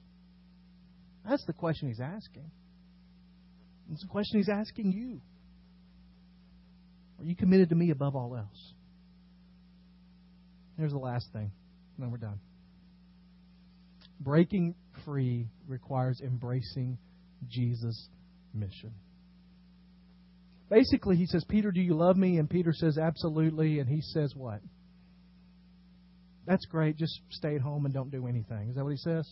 That's 1.26 1.44
the 1.46 1.52
question 1.52 1.88
he's 1.88 2.00
asking. 2.00 2.50
It's 3.92 4.02
the 4.02 4.08
question 4.08 4.40
he's 4.40 4.48
asking 4.48 4.92
you. 4.92 5.20
Are 7.20 7.24
you 7.24 7.36
committed 7.36 7.68
to 7.68 7.76
me 7.76 7.90
above 7.90 8.16
all 8.16 8.36
else? 8.36 8.72
Here's 10.76 10.90
the 10.90 10.98
last 10.98 11.26
thing, 11.32 11.52
and 11.96 12.04
then 12.04 12.10
we're 12.10 12.18
done. 12.18 12.40
Breaking 14.24 14.74
free 15.04 15.48
requires 15.68 16.20
embracing 16.24 16.96
Jesus' 17.48 18.08
mission. 18.54 18.94
Basically, 20.70 21.16
he 21.16 21.26
says, 21.26 21.44
Peter, 21.48 21.70
do 21.70 21.80
you 21.80 21.94
love 21.94 22.16
me? 22.16 22.38
And 22.38 22.48
Peter 22.48 22.72
says, 22.72 22.96
absolutely. 22.96 23.80
And 23.80 23.88
he 23.88 24.00
says, 24.00 24.32
what? 24.34 24.60
That's 26.46 26.64
great. 26.66 26.96
Just 26.96 27.20
stay 27.30 27.54
at 27.54 27.60
home 27.60 27.84
and 27.84 27.92
don't 27.92 28.10
do 28.10 28.26
anything. 28.26 28.70
Is 28.70 28.76
that 28.76 28.82
what 28.82 28.90
he 28.90 28.96
says? 28.96 29.30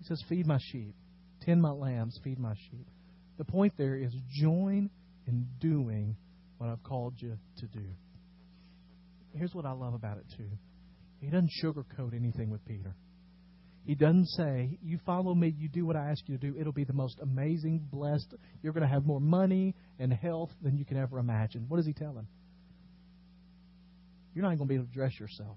He 0.00 0.04
says, 0.06 0.22
feed 0.28 0.46
my 0.46 0.58
sheep. 0.60 0.94
Tend 1.42 1.62
my 1.62 1.70
lambs, 1.70 2.18
feed 2.24 2.38
my 2.38 2.54
sheep. 2.70 2.88
The 3.38 3.44
point 3.44 3.74
there 3.78 3.94
is 3.96 4.12
join 4.40 4.90
in 5.26 5.46
doing 5.60 6.16
what 6.58 6.70
I've 6.70 6.82
called 6.82 7.14
you 7.18 7.38
to 7.58 7.66
do. 7.66 7.84
Here's 9.36 9.54
what 9.54 9.64
I 9.64 9.72
love 9.72 9.94
about 9.94 10.18
it, 10.18 10.24
too. 10.36 10.48
He 11.20 11.28
doesn't 11.28 11.50
sugarcoat 11.62 12.14
anything 12.14 12.50
with 12.50 12.64
Peter. 12.66 12.94
He 13.84 13.94
doesn't 13.94 14.26
say, 14.28 14.78
You 14.82 14.98
follow 15.04 15.34
me, 15.34 15.54
you 15.58 15.68
do 15.68 15.84
what 15.84 15.96
I 15.96 16.10
ask 16.10 16.26
you 16.26 16.38
to 16.38 16.50
do. 16.50 16.58
It'll 16.58 16.72
be 16.72 16.84
the 16.84 16.94
most 16.94 17.20
amazing, 17.20 17.86
blessed. 17.92 18.34
You're 18.62 18.72
going 18.72 18.86
to 18.86 18.92
have 18.92 19.04
more 19.04 19.20
money 19.20 19.74
and 19.98 20.12
health 20.12 20.50
than 20.62 20.78
you 20.78 20.84
can 20.84 20.96
ever 20.96 21.18
imagine. 21.18 21.66
What 21.68 21.76
does 21.76 21.86
he 21.86 21.92
tell 21.92 22.16
him? 22.16 22.26
You're 24.34 24.42
not 24.42 24.56
going 24.56 24.60
to 24.60 24.64
be 24.66 24.74
able 24.74 24.86
to 24.86 24.92
dress 24.92 25.18
yourself. 25.20 25.56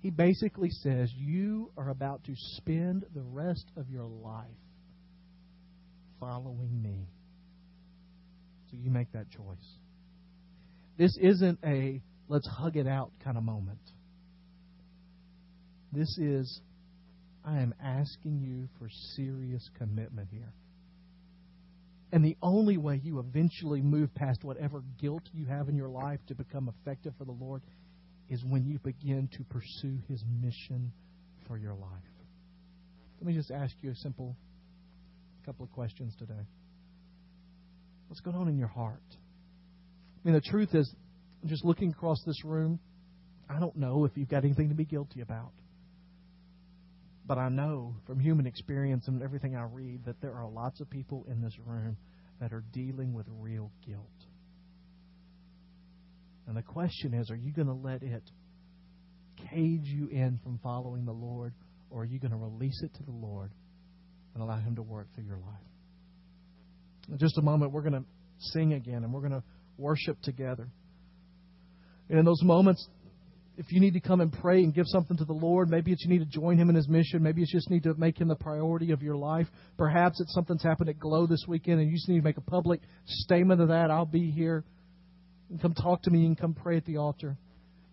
He 0.00 0.10
basically 0.10 0.70
says, 0.70 1.10
You 1.16 1.70
are 1.76 1.88
about 1.88 2.24
to 2.24 2.32
spend 2.56 3.04
the 3.14 3.22
rest 3.22 3.70
of 3.76 3.88
your 3.88 4.06
life 4.06 4.46
following 6.20 6.82
me. 6.82 7.08
So 8.70 8.76
you 8.78 8.90
make 8.90 9.10
that 9.12 9.30
choice. 9.30 9.78
This 10.98 11.16
isn't 11.20 11.58
a 11.64 12.02
let's 12.28 12.48
hug 12.48 12.76
it 12.76 12.86
out 12.86 13.10
kind 13.24 13.36
of 13.36 13.42
moment. 13.42 13.80
This 15.92 16.16
is, 16.18 16.60
I 17.44 17.60
am 17.60 17.74
asking 17.82 18.40
you 18.40 18.68
for 18.78 18.88
serious 19.14 19.68
commitment 19.76 20.28
here. 20.30 20.52
And 22.12 22.24
the 22.24 22.36
only 22.42 22.76
way 22.76 23.00
you 23.02 23.18
eventually 23.18 23.80
move 23.80 24.14
past 24.14 24.44
whatever 24.44 24.82
guilt 25.00 25.22
you 25.32 25.46
have 25.46 25.68
in 25.68 25.76
your 25.76 25.88
life 25.88 26.20
to 26.28 26.34
become 26.34 26.72
effective 26.80 27.14
for 27.18 27.24
the 27.24 27.32
Lord 27.32 27.62
is 28.28 28.44
when 28.44 28.64
you 28.64 28.78
begin 28.78 29.28
to 29.36 29.44
pursue 29.44 29.98
His 30.08 30.22
mission 30.40 30.92
for 31.46 31.56
your 31.58 31.74
life. 31.74 31.90
Let 33.20 33.26
me 33.26 33.34
just 33.34 33.50
ask 33.50 33.74
you 33.82 33.90
a 33.90 33.94
simple 33.96 34.36
couple 35.44 35.64
of 35.64 35.72
questions 35.72 36.14
today. 36.18 36.46
What's 38.08 38.20
going 38.20 38.36
on 38.36 38.48
in 38.48 38.58
your 38.58 38.68
heart? 38.68 39.02
I 39.10 40.28
mean, 40.28 40.34
the 40.34 40.40
truth 40.40 40.74
is, 40.74 40.94
just 41.46 41.64
looking 41.64 41.90
across 41.90 42.22
this 42.24 42.44
room, 42.44 42.78
I 43.48 43.58
don't 43.58 43.76
know 43.76 44.04
if 44.04 44.12
you've 44.16 44.28
got 44.28 44.44
anything 44.44 44.68
to 44.68 44.74
be 44.74 44.84
guilty 44.84 45.20
about. 45.20 45.52
But 47.24 47.38
I 47.38 47.48
know 47.48 47.94
from 48.06 48.18
human 48.18 48.46
experience 48.46 49.06
and 49.06 49.22
everything 49.22 49.54
I 49.54 49.62
read 49.62 50.04
that 50.06 50.20
there 50.20 50.34
are 50.34 50.48
lots 50.48 50.80
of 50.80 50.90
people 50.90 51.24
in 51.28 51.40
this 51.40 51.56
room 51.64 51.96
that 52.40 52.52
are 52.52 52.64
dealing 52.72 53.14
with 53.14 53.26
real 53.38 53.70
guilt. 53.86 54.06
And 56.48 56.56
the 56.56 56.62
question 56.62 57.14
is 57.14 57.30
are 57.30 57.36
you 57.36 57.52
going 57.52 57.68
to 57.68 57.74
let 57.74 58.02
it 58.02 58.28
cage 59.50 59.84
you 59.84 60.08
in 60.08 60.40
from 60.42 60.58
following 60.62 61.04
the 61.04 61.12
Lord, 61.12 61.54
or 61.90 62.02
are 62.02 62.04
you 62.04 62.18
going 62.18 62.32
to 62.32 62.36
release 62.36 62.82
it 62.82 62.92
to 62.94 63.02
the 63.04 63.12
Lord 63.12 63.50
and 64.34 64.42
allow 64.42 64.58
Him 64.58 64.76
to 64.76 64.82
work 64.82 65.06
through 65.14 65.24
your 65.24 65.38
life? 65.38 65.66
In 67.08 67.18
just 67.18 67.38
a 67.38 67.42
moment, 67.42 67.72
we're 67.72 67.82
going 67.82 67.92
to 67.92 68.04
sing 68.38 68.72
again 68.72 69.04
and 69.04 69.12
we're 69.12 69.20
going 69.20 69.32
to 69.32 69.42
worship 69.78 70.20
together. 70.22 70.68
And 72.08 72.18
in 72.18 72.24
those 72.24 72.42
moments, 72.42 72.86
if 73.58 73.70
you 73.70 73.80
need 73.80 73.92
to 73.92 74.00
come 74.00 74.20
and 74.20 74.32
pray 74.32 74.62
and 74.62 74.74
give 74.74 74.86
something 74.86 75.16
to 75.18 75.24
the 75.24 75.32
Lord, 75.32 75.68
maybe 75.68 75.92
it's 75.92 76.02
you 76.04 76.10
need 76.10 76.20
to 76.20 76.24
join 76.40 76.56
Him 76.56 76.70
in 76.70 76.74
His 76.74 76.88
mission. 76.88 77.22
Maybe 77.22 77.42
it's 77.42 77.52
just 77.52 77.68
need 77.68 77.82
to 77.82 77.94
make 77.94 78.18
Him 78.18 78.28
the 78.28 78.34
priority 78.34 78.92
of 78.92 79.02
your 79.02 79.16
life. 79.16 79.46
Perhaps 79.76 80.20
it's 80.20 80.32
something's 80.32 80.62
happened 80.62 80.88
at 80.88 80.98
Glow 80.98 81.26
this 81.26 81.44
weekend 81.46 81.80
and 81.80 81.88
you 81.88 81.96
just 81.96 82.08
need 82.08 82.18
to 82.18 82.24
make 82.24 82.38
a 82.38 82.42
public 82.42 82.80
statement 83.04 83.60
of 83.60 83.68
that. 83.68 83.90
I'll 83.90 84.06
be 84.06 84.30
here. 84.30 84.64
And 85.50 85.60
come 85.60 85.74
talk 85.74 86.02
to 86.02 86.10
me 86.10 86.24
and 86.24 86.38
come 86.38 86.54
pray 86.54 86.78
at 86.78 86.86
the 86.86 86.96
altar. 86.96 87.36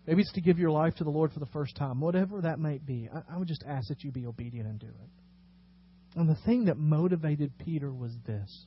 Maybe 0.06 0.22
it's 0.22 0.32
to 0.32 0.40
give 0.40 0.58
your 0.58 0.70
life 0.70 0.94
to 0.96 1.04
the 1.04 1.10
Lord 1.10 1.32
for 1.32 1.40
the 1.40 1.46
first 1.46 1.76
time. 1.76 2.00
Whatever 2.00 2.40
that 2.40 2.58
may 2.58 2.78
be, 2.78 3.10
I, 3.14 3.34
I 3.34 3.38
would 3.38 3.48
just 3.48 3.64
ask 3.68 3.88
that 3.88 4.02
you 4.02 4.10
be 4.10 4.26
obedient 4.26 4.66
and 4.66 4.78
do 4.78 4.86
it. 4.86 6.18
And 6.18 6.28
the 6.28 6.38
thing 6.46 6.64
that 6.64 6.78
motivated 6.78 7.52
Peter 7.58 7.92
was 7.92 8.12
this 8.26 8.66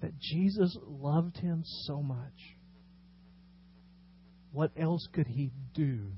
that 0.00 0.18
Jesus 0.18 0.78
loved 0.86 1.36
him 1.36 1.62
so 1.84 2.02
much 2.02 2.56
what 4.52 4.70
else 4.76 5.06
could 5.12 5.26
he 5.26 5.50
do 5.74 6.12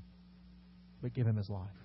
but 1.01 1.13
give 1.13 1.27
him 1.27 1.35
his 1.35 1.49
life? 1.49 1.82